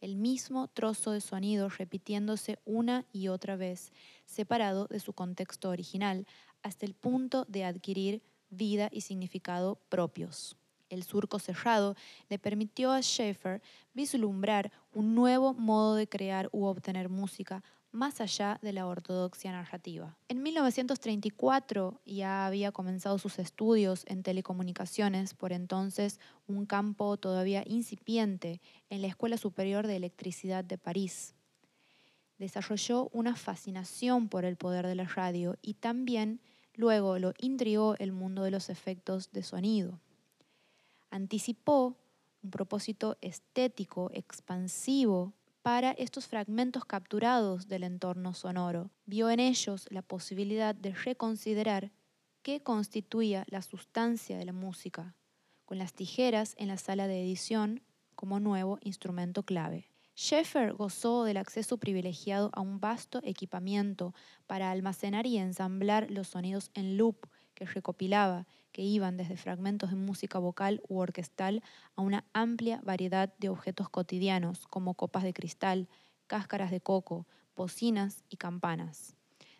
el 0.01 0.15
mismo 0.15 0.67
trozo 0.67 1.11
de 1.11 1.21
sonido 1.21 1.69
repitiéndose 1.69 2.59
una 2.65 3.05
y 3.11 3.27
otra 3.27 3.55
vez, 3.55 3.91
separado 4.25 4.87
de 4.87 4.99
su 4.99 5.13
contexto 5.13 5.69
original, 5.69 6.27
hasta 6.61 6.85
el 6.85 6.93
punto 6.93 7.45
de 7.47 7.65
adquirir 7.65 8.21
vida 8.49 8.89
y 8.91 9.01
significado 9.01 9.79
propios. 9.89 10.55
El 10.89 11.03
surco 11.03 11.39
cerrado 11.39 11.95
le 12.29 12.37
permitió 12.37 12.91
a 12.91 13.01
Schaeffer 13.01 13.61
vislumbrar 13.93 14.71
un 14.93 15.15
nuevo 15.15 15.53
modo 15.53 15.95
de 15.95 16.07
crear 16.07 16.49
u 16.51 16.65
obtener 16.65 17.09
música 17.09 17.63
más 17.95 18.21
allá 18.21 18.59
de 18.61 18.73
la 18.73 18.85
ortodoxia 18.85 19.51
narrativa. 19.51 20.17
En 20.27 20.43
1934 20.43 22.01
ya 22.05 22.45
había 22.45 22.71
comenzado 22.71 23.17
sus 23.17 23.39
estudios 23.39 24.03
en 24.07 24.21
telecomunicaciones, 24.21 25.33
por 25.33 25.53
entonces 25.53 26.19
un 26.47 26.65
campo 26.65 27.17
todavía 27.17 27.63
incipiente 27.65 28.61
en 28.89 29.01
la 29.01 29.07
Escuela 29.07 29.37
Superior 29.37 29.87
de 29.87 29.95
Electricidad 29.95 30.63
de 30.63 30.77
París. 30.77 31.33
Desarrolló 32.37 33.09
una 33.13 33.35
fascinación 33.35 34.27
por 34.27 34.43
el 34.43 34.57
poder 34.57 34.85
de 34.85 34.95
la 34.95 35.05
radio 35.05 35.55
y 35.61 35.75
también 35.75 36.41
luego 36.75 37.17
lo 37.17 37.33
intrigó 37.39 37.95
el 37.97 38.11
mundo 38.11 38.43
de 38.43 38.51
los 38.51 38.69
efectos 38.69 39.31
de 39.31 39.41
sonido. 39.41 39.99
Anticipó 41.09 41.95
un 42.43 42.51
propósito 42.51 43.17
estético 43.21 44.11
expansivo 44.13 45.33
para 45.65 45.93
estos 45.93 46.27
fragmentos 46.27 46.85
capturados 46.85 47.67
del 47.67 47.81
entorno 47.81 48.35
sonoro. 48.35 48.91
Vio 49.07 49.31
en 49.31 49.39
ellos 49.39 49.87
la 49.89 50.03
posibilidad 50.03 50.75
de 50.75 50.93
reconsiderar 50.93 51.91
qué 52.43 52.61
constituía 52.61 53.45
la 53.47 53.63
sustancia 53.63 54.37
de 54.37 54.45
la 54.45 54.53
música, 54.53 55.15
con 55.65 55.79
las 55.79 55.93
tijeras 55.93 56.53
en 56.59 56.67
la 56.67 56.77
sala 56.77 57.07
de 57.07 57.19
edición 57.19 57.81
como 58.13 58.39
nuevo 58.39 58.77
instrumento 58.81 59.41
clave. 59.41 59.89
Schaeffer 60.15 60.73
gozó 60.73 61.23
del 61.23 61.37
acceso 61.37 61.79
privilegiado 61.79 62.51
a 62.53 62.61
un 62.61 62.79
vasto 62.79 63.19
equipamiento 63.23 64.13
para 64.45 64.69
almacenar 64.69 65.25
y 65.25 65.39
ensamblar 65.39 66.11
los 66.11 66.27
sonidos 66.27 66.69
en 66.75 66.95
loop 66.95 67.25
que 67.55 67.65
recopilaba 67.65 68.45
que 68.71 68.83
iban 68.83 69.17
desde 69.17 69.37
fragmentos 69.37 69.89
de 69.89 69.95
música 69.95 70.37
vocal 70.37 70.81
u 70.87 70.99
orquestal 70.99 71.63
a 71.95 72.01
una 72.01 72.25
amplia 72.33 72.81
variedad 72.83 73.33
de 73.39 73.49
objetos 73.49 73.89
cotidianos 73.89 74.67
como 74.67 74.93
copas 74.93 75.23
de 75.23 75.33
cristal, 75.33 75.87
cáscaras 76.27 76.71
de 76.71 76.81
coco, 76.81 77.25
bocinas 77.55 78.23
y 78.29 78.37
campanas. 78.37 79.15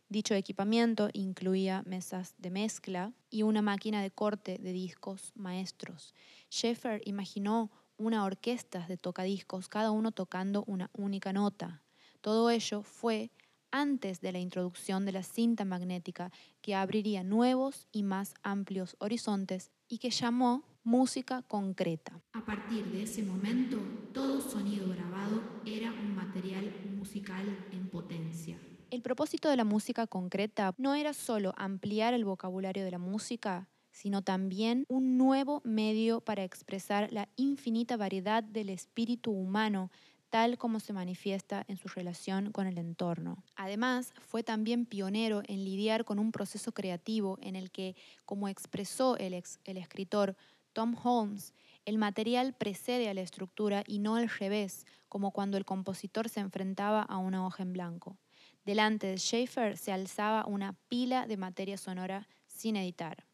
Dicho 0.10 0.36
equipamiento 0.36 1.10
incluía 1.14 1.82
mesas 1.86 2.36
de 2.38 2.52
mezcla 2.52 3.14
y 3.32 3.44
una 3.44 3.62
máquina 3.64 4.04
de 4.04 4.12
corte 4.12 4.60
de 4.60 4.72
discos 4.72 5.32
maestros. 5.34 6.14
Schaeffer 6.52 7.02
imaginó 7.06 7.72
una 7.98 8.24
orquesta 8.24 8.86
de 8.88 8.98
tocadiscos, 8.98 9.68
cada 9.70 9.92
uno 9.92 10.12
tocando 10.12 10.64
una 10.68 10.92
única 10.94 11.34
nota. 11.34 11.82
Todo 12.22 12.50
ello 12.50 12.82
fue 12.82 13.32
antes 13.76 14.22
de 14.22 14.32
la 14.32 14.40
introducción 14.40 15.06
de 15.06 15.12
la 15.12 15.22
cinta 15.22 15.66
magnética 15.66 16.32
que 16.62 16.76
abriría 16.76 17.24
nuevos 17.24 17.90
y 17.92 18.04
más 18.04 18.34
amplios 18.42 18.96
horizontes 19.00 19.70
y 19.90 19.98
que 19.98 20.12
llamó 20.12 20.64
música 20.86 21.42
concreta. 21.42 22.22
A 22.32 22.46
partir 22.46 22.86
de 22.86 23.04
ese 23.04 23.22
momento, 23.22 23.78
todo 24.14 24.40
sonido 24.40 24.88
grabado 24.88 25.42
era 25.66 25.92
un 25.92 26.16
material 26.16 26.74
musical 26.98 27.46
en 27.74 27.90
potencia. 27.90 28.58
El 28.92 29.02
propósito 29.02 29.50
de 29.50 29.58
la 29.58 29.66
música 29.66 30.08
concreta 30.08 30.74
no 30.78 30.96
era 30.96 31.12
solo 31.12 31.54
ampliar 31.58 32.14
el 32.14 32.24
vocabulario 32.24 32.86
de 32.86 32.92
la 32.92 33.00
música, 33.00 33.68
sino 33.92 34.22
también 34.22 34.86
un 34.88 35.18
nuevo 35.18 35.62
medio 35.66 36.22
para 36.22 36.46
expresar 36.46 37.12
la 37.12 37.28
infinita 37.36 37.98
variedad 37.98 38.42
del 38.42 38.70
espíritu 38.70 39.32
humano 39.32 39.92
tal 40.36 40.58
como 40.58 40.82
se 40.82 40.92
manifiesta 40.92 41.64
en 41.70 41.78
su 41.78 41.88
relación 41.88 42.52
con 42.52 42.68
el 42.68 42.78
entorno. 42.78 43.42
Además, 43.56 44.12
fue 44.20 44.44
también 44.44 44.86
pionero 44.86 45.42
en 45.48 45.64
lidiar 45.64 46.04
con 46.04 46.20
un 46.20 46.34
proceso 46.34 46.74
creativo 46.74 47.40
en 47.42 47.56
el 47.56 47.72
que, 47.72 47.96
como 48.26 48.50
expresó 48.50 49.16
el, 49.16 49.34
escritor 49.34 50.36
Tom 50.74 50.94
Holmes, 51.02 51.54
el 51.86 51.98
material 51.98 52.52
precede 52.52 53.08
a 53.08 53.14
la 53.14 53.22
estructura 53.22 53.86
y 53.88 54.00
no 54.00 54.18
al 54.18 54.28
revés, 54.28 54.86
como 55.08 55.32
cuando 55.32 55.56
el 55.56 55.64
compositor 55.64 56.28
se 56.28 56.42
enfrentaba 56.42 57.04
a 57.04 57.16
una 57.18 57.48
hoja 57.48 57.64
en 57.64 57.72
blanco. 57.72 58.18
Delante 58.66 59.08
de 59.08 59.18
Schaeffer 59.18 59.78
se 59.78 59.94
alzaba 59.94 60.46
una 60.48 60.74
pila 60.90 61.28
de 61.28 61.38
materia 61.38 61.78
sonora 61.78 62.28
sin 62.46 62.76
editar. 62.76 63.26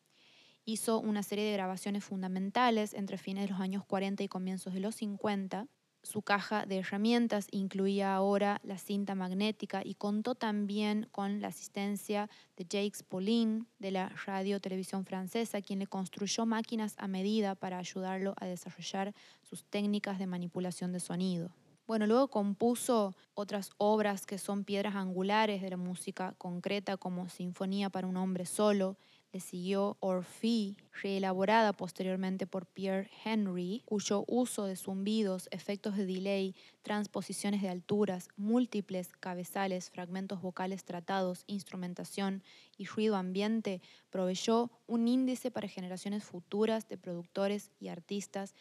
Hizo 0.66 1.00
una 1.00 1.24
serie 1.24 1.46
de 1.46 1.54
grabaciones 1.54 2.04
fundamentales 2.04 2.94
entre 2.94 3.18
fines 3.18 3.46
de 3.46 3.54
los 3.54 3.60
años 3.60 3.84
40 3.86 4.22
y 4.22 4.28
comienzos 4.28 4.76
de 4.76 4.82
los 4.82 4.94
50, 4.94 5.68
su 6.04 6.22
caja 6.22 6.66
de 6.66 6.80
herramientas 6.80 7.48
incluía 7.52 8.16
ahora 8.16 8.60
la 8.64 8.78
cinta 8.78 9.16
magnética 9.16 9.82
y 9.84 9.94
contó 9.94 10.36
también 10.36 11.08
con 11.12 11.42
la 11.42 11.50
asistencia 11.50 12.30
de 12.58 12.66
Jacques 12.66 13.04
Paulin 13.04 13.68
de 13.80 13.92
la 13.92 14.10
radio 14.26 14.60
televisión 14.60 15.06
francesa, 15.06 15.62
quien 15.62 15.80
le 15.80 15.88
construyó 15.88 16.46
máquinas 16.46 16.96
a 16.98 17.08
medida 17.08 17.56
para 17.56 17.78
ayudarlo 17.78 18.34
a 18.38 18.46
desarrollar 18.46 19.14
sus 19.42 19.64
técnicas 19.66 20.18
de 20.18 20.28
manipulación 20.28 20.92
de 20.92 21.00
sonido. 21.00 21.52
Bueno, 21.88 22.08
luego 22.08 22.30
compuso 22.30 23.16
otras 23.34 23.72
obras 23.78 24.26
que 24.26 24.38
son 24.38 24.64
piedras 24.64 24.96
angulares 24.96 25.62
de 25.62 25.70
la 25.70 25.78
música 25.78 26.34
concreta, 26.38 26.98
como 26.98 27.28
Sinfonía 27.28 27.90
para 27.90 28.08
un 28.08 28.18
hombre 28.18 28.46
solo, 28.46 28.98
le 29.34 29.39
siguió 29.39 29.98
Orphée, 30.02 30.76
reelaborada 31.02 31.72
posteriormente 31.72 32.48
por 32.48 32.65
Pierre 32.65 33.10
Henry, 33.24 33.82
cuyo 33.86 34.26
uso 34.28 34.65
de 34.65 34.76
zumbidos, 34.76 35.48
efectos 35.52 35.96
de 35.96 36.06
delay, 36.06 36.54
transposiciones 36.82 37.62
de 37.62 37.70
alturas, 37.70 38.28
múltiples 38.36 39.10
cabezales, 39.20 39.89
fragmentos 39.89 40.41
vocales 40.41 40.84
tratados, 40.84 41.46
instrumentación 41.48 42.44
y 42.78 42.86
ruido 42.86 43.15
ambiente 43.15 43.82
proveyó 44.10 44.70
un 44.88 45.08
índice 45.08 45.50
para 45.50 45.70
generaciones 45.70 46.26
futuras 46.26 46.89
de 46.89 46.98
productores 46.98 47.72
y 47.80 47.88
artistas. 47.88 48.54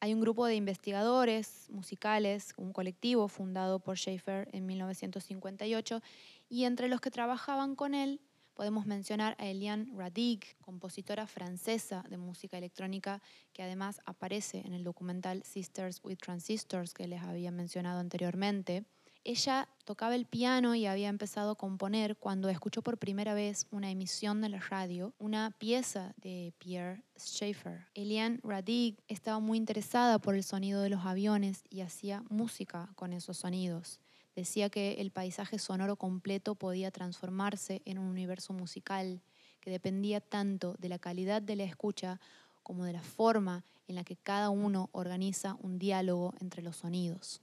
Hay 0.00 0.14
un 0.14 0.20
grupo 0.20 0.46
de 0.46 0.54
investigadores 0.54 1.66
musicales, 1.70 2.54
un 2.56 2.72
colectivo 2.72 3.28
fundado 3.28 3.80
por 3.80 3.98
Schaeffer 3.98 4.48
en 4.52 4.64
1958, 4.64 6.00
y 6.48 6.64
entre 6.64 6.88
los 6.88 7.00
que 7.00 7.10
trabajaban 7.10 7.74
con 7.74 7.94
él 7.94 8.20
Podemos 8.58 8.86
mencionar 8.86 9.36
a 9.38 9.46
Eliane 9.46 9.86
Radig, 9.94 10.40
compositora 10.62 11.28
francesa 11.28 12.04
de 12.10 12.18
música 12.18 12.58
electrónica, 12.58 13.22
que 13.52 13.62
además 13.62 14.00
aparece 14.04 14.66
en 14.66 14.72
el 14.72 14.82
documental 14.82 15.44
Sisters 15.44 16.00
with 16.02 16.18
Transistors 16.18 16.92
que 16.92 17.06
les 17.06 17.22
había 17.22 17.52
mencionado 17.52 18.00
anteriormente. 18.00 18.84
Ella 19.22 19.68
tocaba 19.84 20.16
el 20.16 20.26
piano 20.26 20.74
y 20.74 20.86
había 20.86 21.08
empezado 21.08 21.52
a 21.52 21.54
componer 21.54 22.16
cuando 22.16 22.48
escuchó 22.48 22.82
por 22.82 22.98
primera 22.98 23.32
vez 23.32 23.68
una 23.70 23.92
emisión 23.92 24.40
de 24.40 24.48
la 24.48 24.58
radio, 24.58 25.14
una 25.20 25.52
pieza 25.52 26.14
de 26.16 26.52
Pierre 26.58 27.04
Schaeffer. 27.16 27.86
Eliane 27.94 28.40
Radig 28.42 28.96
estaba 29.06 29.38
muy 29.38 29.56
interesada 29.56 30.18
por 30.18 30.34
el 30.34 30.42
sonido 30.42 30.82
de 30.82 30.88
los 30.88 31.06
aviones 31.06 31.62
y 31.70 31.82
hacía 31.82 32.24
música 32.28 32.90
con 32.96 33.12
esos 33.12 33.36
sonidos. 33.36 34.00
Decía 34.38 34.70
que 34.70 34.92
el 35.00 35.10
paisaje 35.10 35.58
sonoro 35.58 35.96
completo 35.96 36.54
podía 36.54 36.92
transformarse 36.92 37.82
en 37.84 37.98
un 37.98 38.06
universo 38.06 38.52
musical 38.52 39.20
que 39.58 39.68
dependía 39.68 40.20
tanto 40.20 40.76
de 40.78 40.88
la 40.88 41.00
calidad 41.00 41.42
de 41.42 41.56
la 41.56 41.64
escucha 41.64 42.20
como 42.62 42.84
de 42.84 42.92
la 42.92 43.02
forma 43.02 43.64
en 43.88 43.96
la 43.96 44.04
que 44.04 44.14
cada 44.14 44.50
uno 44.50 44.90
organiza 44.92 45.56
un 45.60 45.80
diálogo 45.80 46.34
entre 46.38 46.62
los 46.62 46.76
sonidos. 46.76 47.42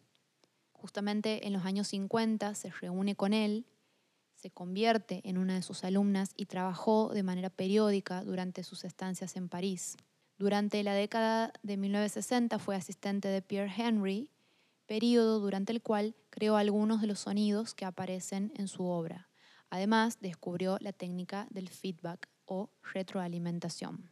Justamente 0.72 1.46
en 1.46 1.52
los 1.52 1.66
años 1.66 1.90
50 1.90 2.56
se 2.56 2.70
reúne 2.70 3.14
con 3.18 3.34
él, 3.34 3.66
se 4.36 4.50
convierte 4.50 5.20
en 5.26 5.38
una 5.38 5.56
de 5.56 5.64
sus 5.64 5.84
alumnas 5.84 6.32
y 6.38 6.46
trabajó 6.46 7.12
de 7.14 7.24
manera 7.24 7.50
periódica 7.50 8.24
durante 8.24 8.64
sus 8.64 8.86
estancias 8.86 9.36
en 9.36 9.50
París. 9.50 9.98
Durante 10.38 10.82
la 10.82 10.94
década 10.94 11.52
de 11.62 11.76
1960 11.76 12.58
fue 12.58 12.78
asistente 12.78 13.28
de 13.28 13.42
Pierre 13.42 13.74
Henry, 13.76 14.30
periodo 14.86 15.42
durante 15.42 15.74
el 15.74 15.82
cual 15.82 16.16
creó 16.36 16.58
algunos 16.58 17.00
de 17.00 17.08
los 17.08 17.20
sonidos 17.20 17.74
que 17.74 17.86
aparecen 17.86 18.52
en 18.58 18.68
su 18.68 18.84
obra. 18.84 19.30
Además, 19.70 20.20
descubrió 20.20 20.78
la 20.82 20.92
técnica 20.92 21.48
del 21.50 21.70
feedback 21.70 22.28
o 22.44 22.70
retroalimentación. 22.94 24.10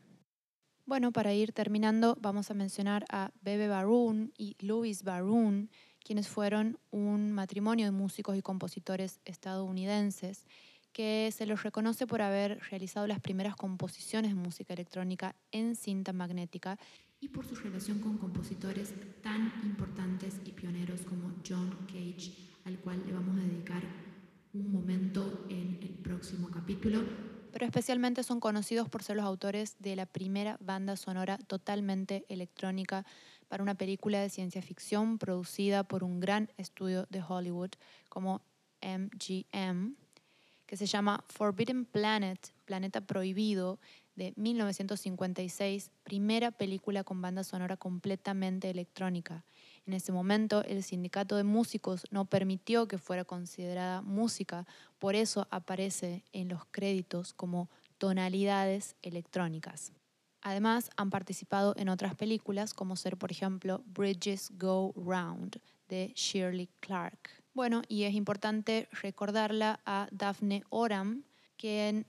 Bueno, 0.86 1.12
para 1.12 1.34
ir 1.34 1.52
terminando, 1.52 2.18
vamos 2.22 2.50
a 2.50 2.54
mencionar 2.54 3.06
a 3.10 3.32
Bebe 3.42 3.68
Baroun 3.68 4.32
y 4.38 4.56
Louis 4.60 5.04
Baroun, 5.04 5.70
quienes 6.00 6.30
fueron 6.30 6.80
un 6.92 7.34
matrimonio 7.34 7.86
de 7.86 7.92
músicos 7.92 8.38
y 8.38 8.42
compositores 8.42 9.20
estadounidenses 9.26 10.46
que 10.94 11.30
se 11.36 11.46
los 11.46 11.64
reconoce 11.64 12.08
por 12.08 12.22
haber 12.22 12.60
realizado 12.70 13.06
las 13.06 13.20
primeras 13.20 13.58
composiciones 13.58 14.32
de 14.32 14.36
música 14.36 14.74
electrónica 14.74 15.36
en 15.52 15.76
cinta 15.76 16.14
magnética 16.14 16.80
y 17.24 17.30
por 17.30 17.46
su 17.48 17.56
relación 17.56 18.00
con 18.00 18.18
compositores 18.18 18.94
tan 19.22 19.54
importantes 19.64 20.36
y 20.44 20.52
pioneros 20.52 21.02
como 21.02 21.32
John 21.48 21.70
Cage, 21.88 22.34
al 22.66 22.78
cual 22.80 23.02
le 23.06 23.14
vamos 23.14 23.40
a 23.40 23.44
dedicar 23.44 23.82
un 24.54 24.74
momento 24.74 25.46
en 25.50 25.80
el 25.82 25.94
próximo 26.04 26.50
capítulo. 26.50 27.02
Pero 27.54 27.66
especialmente 27.66 28.24
son 28.24 28.42
conocidos 28.42 28.90
por 28.90 29.04
ser 29.04 29.16
los 29.16 29.26
autores 29.26 29.78
de 29.80 29.96
la 29.96 30.06
primera 30.06 30.58
banda 30.60 30.98
sonora 30.98 31.38
totalmente 31.38 32.26
electrónica 32.28 33.06
para 33.48 33.64
una 33.64 33.76
película 33.76 34.20
de 34.20 34.30
ciencia 34.30 34.62
ficción 34.62 35.18
producida 35.18 35.86
por 35.86 36.04
un 36.04 36.20
gran 36.20 36.50
estudio 36.58 37.08
de 37.10 37.24
Hollywood 37.26 37.72
como 38.10 38.42
MGM, 38.82 39.96
que 40.66 40.76
se 40.76 40.88
llama 40.88 41.24
Forbidden 41.30 41.86
Planet, 41.86 42.54
Planeta 42.66 43.00
Prohibido, 43.00 43.80
de 44.16 44.34
1956, 44.36 45.92
primera 46.04 46.52
película 46.52 47.04
con 47.04 47.22
banda 47.22 47.44
sonora 47.44 47.78
completamente 47.78 48.70
electrónica. 48.70 49.44
En 49.86 49.94
ese 49.94 50.12
momento, 50.12 50.64
el 50.64 50.84
sindicato 50.84 51.36
de 51.36 51.44
músicos 51.44 52.06
no 52.12 52.26
permitió 52.26 52.88
que 52.88 52.98
fuera 52.98 53.26
considerada 53.26 54.02
música, 54.02 54.66
por 55.00 55.16
eso 55.16 55.48
aparece 55.50 56.24
en 56.32 56.50
los 56.50 56.66
créditos 56.66 57.34
como 57.34 57.70
tonalidades 57.98 58.96
electrónicas. 59.02 59.92
Además, 60.42 60.90
han 60.98 61.10
participado 61.10 61.74
en 61.78 61.90
otras 61.90 62.16
películas, 62.16 62.74
como 62.74 62.96
ser, 62.98 63.18
por 63.18 63.32
ejemplo, 63.32 63.82
Bridges 63.86 64.52
Go 64.58 64.94
Round, 64.96 65.60
de 65.88 66.12
Shirley 66.16 66.70
Clark. 66.82 67.30
Bueno, 67.54 67.82
y 67.88 68.04
es 68.04 68.14
importante 68.14 68.90
recordarla 68.92 69.80
a 69.86 70.08
Daphne 70.12 70.64
Oram, 70.70 71.24
quien 71.56 72.06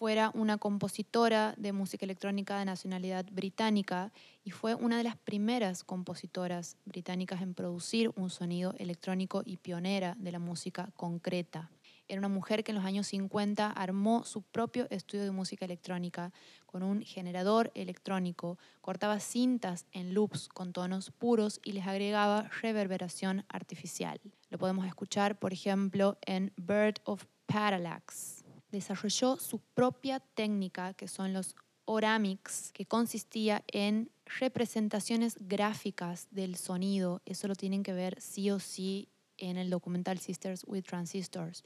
fuera 0.00 0.30
una 0.32 0.56
compositora 0.56 1.52
de 1.58 1.74
música 1.74 2.06
electrónica 2.06 2.58
de 2.58 2.64
nacionalidad 2.64 3.26
británica 3.30 4.14
y 4.42 4.50
fue 4.50 4.74
una 4.74 4.96
de 4.96 5.04
las 5.04 5.18
primeras 5.18 5.84
compositoras 5.84 6.78
británicas 6.86 7.42
en 7.42 7.52
producir 7.52 8.10
un 8.16 8.30
sonido 8.30 8.72
electrónico 8.78 9.42
y 9.44 9.58
pionera 9.58 10.16
de 10.18 10.32
la 10.32 10.38
música 10.38 10.88
concreta. 10.96 11.70
Era 12.08 12.18
una 12.18 12.30
mujer 12.30 12.64
que 12.64 12.72
en 12.72 12.76
los 12.76 12.86
años 12.86 13.08
50 13.08 13.70
armó 13.72 14.24
su 14.24 14.40
propio 14.40 14.86
estudio 14.88 15.24
de 15.24 15.32
música 15.32 15.66
electrónica 15.66 16.32
con 16.64 16.82
un 16.82 17.02
generador 17.02 17.70
electrónico, 17.74 18.56
cortaba 18.80 19.20
cintas 19.20 19.84
en 19.92 20.14
loops 20.14 20.48
con 20.48 20.72
tonos 20.72 21.10
puros 21.10 21.60
y 21.62 21.72
les 21.72 21.86
agregaba 21.86 22.48
reverberación 22.62 23.44
artificial. 23.50 24.18
Lo 24.48 24.56
podemos 24.56 24.86
escuchar, 24.86 25.38
por 25.38 25.52
ejemplo, 25.52 26.16
en 26.22 26.54
Bird 26.56 27.02
of 27.04 27.26
Parallax. 27.44 28.39
Desarrolló 28.70 29.36
su 29.36 29.58
propia 29.58 30.20
técnica, 30.20 30.94
que 30.94 31.08
son 31.08 31.32
los 31.32 31.56
oramics, 31.84 32.70
que 32.72 32.86
consistía 32.86 33.64
en 33.68 34.10
representaciones 34.38 35.36
gráficas 35.40 36.28
del 36.30 36.56
sonido. 36.56 37.20
Eso 37.24 37.48
lo 37.48 37.54
tienen 37.54 37.82
que 37.82 37.92
ver 37.92 38.20
sí 38.20 38.50
o 38.50 38.60
sí 38.60 39.08
en 39.38 39.56
el 39.56 39.70
documental 39.70 40.18
Sisters 40.18 40.64
with 40.66 40.84
Transistors 40.84 41.64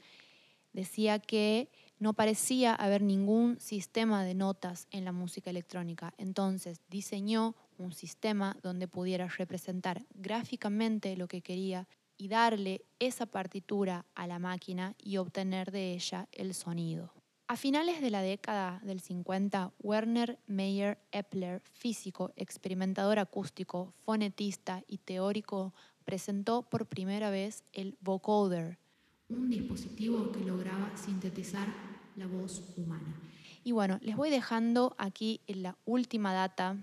decía 0.75 1.19
que 1.19 1.69
no 1.97 2.13
parecía 2.13 2.75
haber 2.75 3.01
ningún 3.01 3.59
sistema 3.59 4.23
de 4.23 4.35
notas 4.35 4.87
en 4.91 5.05
la 5.05 5.13
música 5.13 5.49
electrónica. 5.49 6.13
Entonces 6.17 6.81
diseñó 6.89 7.55
un 7.77 7.93
sistema 7.93 8.57
donde 8.61 8.87
pudiera 8.87 9.27
representar 9.27 10.05
gráficamente 10.13 11.15
lo 11.15 11.27
que 11.27 11.41
quería 11.41 11.87
y 12.17 12.27
darle 12.27 12.85
esa 12.99 13.25
partitura 13.25 14.05
a 14.15 14.27
la 14.27 14.39
máquina 14.39 14.95
y 14.97 15.17
obtener 15.17 15.71
de 15.71 15.93
ella 15.93 16.27
el 16.31 16.53
sonido. 16.53 17.13
A 17.47 17.57
finales 17.57 18.01
de 18.01 18.09
la 18.09 18.21
década 18.21 18.81
del 18.83 19.01
50, 19.01 19.71
Werner 19.79 20.39
Meyer 20.47 20.97
Epler, 21.11 21.61
físico, 21.73 22.33
experimentador 22.35 23.19
acústico, 23.19 23.93
fonetista 24.03 24.83
y 24.87 24.97
teórico, 24.97 25.73
presentó 26.05 26.63
por 26.63 26.87
primera 26.87 27.29
vez 27.29 27.63
el 27.73 27.97
vocoder, 28.01 28.79
un 29.29 29.49
dispositivo 29.49 30.31
que 30.31 30.41
lograba 30.41 30.95
sintetizar 30.95 31.67
la 32.15 32.27
voz 32.27 32.63
humana. 32.77 33.19
Y 33.63 33.71
bueno, 33.71 33.97
les 34.01 34.15
voy 34.15 34.29
dejando 34.29 34.95
aquí 34.99 35.41
la 35.47 35.75
última 35.85 36.33
data 36.33 36.77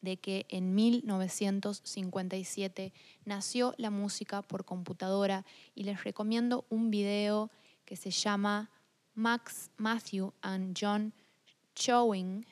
de 0.00 0.16
que 0.18 0.46
en 0.48 0.74
1957 0.74 2.92
nació 3.24 3.74
la 3.76 3.90
música 3.90 4.42
por 4.42 4.64
computadora 4.64 5.44
y 5.74 5.84
les 5.84 6.02
recomiendo 6.04 6.64
un 6.68 6.90
video 6.90 7.50
que 7.84 7.96
se 7.96 8.10
llama 8.10 8.70
Max 9.14 9.70
Matthew 9.76 10.32
and 10.42 10.76
John 10.80 11.12
Showing 11.74 12.46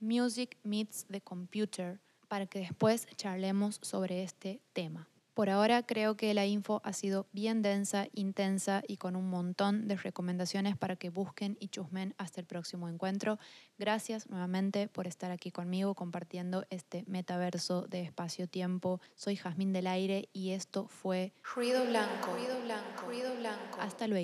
Music 0.00 0.56
Meets 0.62 1.04
the 1.06 1.20
Computer 1.20 2.00
para 2.28 2.46
que 2.46 2.60
después 2.60 3.06
charlemos 3.16 3.78
sobre 3.82 4.22
este 4.22 4.62
tema. 4.72 5.09
Por 5.34 5.50
ahora 5.50 5.84
creo 5.84 6.16
que 6.16 6.32
la 6.34 6.46
info 6.46 6.80
ha 6.84 6.92
sido 6.92 7.26
bien 7.32 7.62
densa, 7.62 8.06
intensa 8.12 8.82
y 8.86 8.96
con 8.98 9.16
un 9.16 9.28
montón 9.28 9.88
de 9.88 9.96
recomendaciones 9.96 10.76
para 10.76 10.96
que 10.96 11.10
busquen 11.10 11.56
y 11.60 11.68
chusmen 11.68 12.14
hasta 12.16 12.40
el 12.40 12.46
próximo 12.46 12.88
encuentro. 12.88 13.38
Gracias 13.78 14.28
nuevamente 14.28 14.88
por 14.88 15.06
estar 15.06 15.30
aquí 15.32 15.50
conmigo 15.50 15.94
compartiendo 15.94 16.64
este 16.70 17.04
metaverso 17.08 17.82
de 17.88 18.02
espacio-tiempo. 18.02 19.00
Soy 19.16 19.36
Jazmín 19.36 19.72
del 19.72 19.88
Aire 19.88 20.28
y 20.32 20.50
esto 20.50 20.86
fue 20.86 21.32
Ruido 21.54 21.84
Blanco. 21.84 22.32
Ruido 22.32 22.60
Blanco. 22.62 23.06
Ruido 23.06 23.34
Blanco. 23.36 23.80
Hasta 23.80 24.06
luego. 24.06 24.20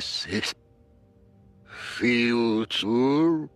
Genesis. 0.00 0.54
Future. 1.98 3.50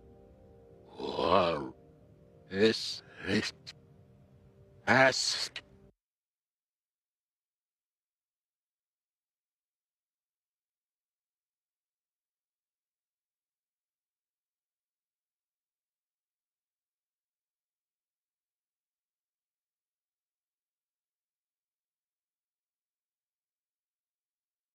War. 0.99 1.73
Is. 2.51 3.01
Past. 4.85 5.64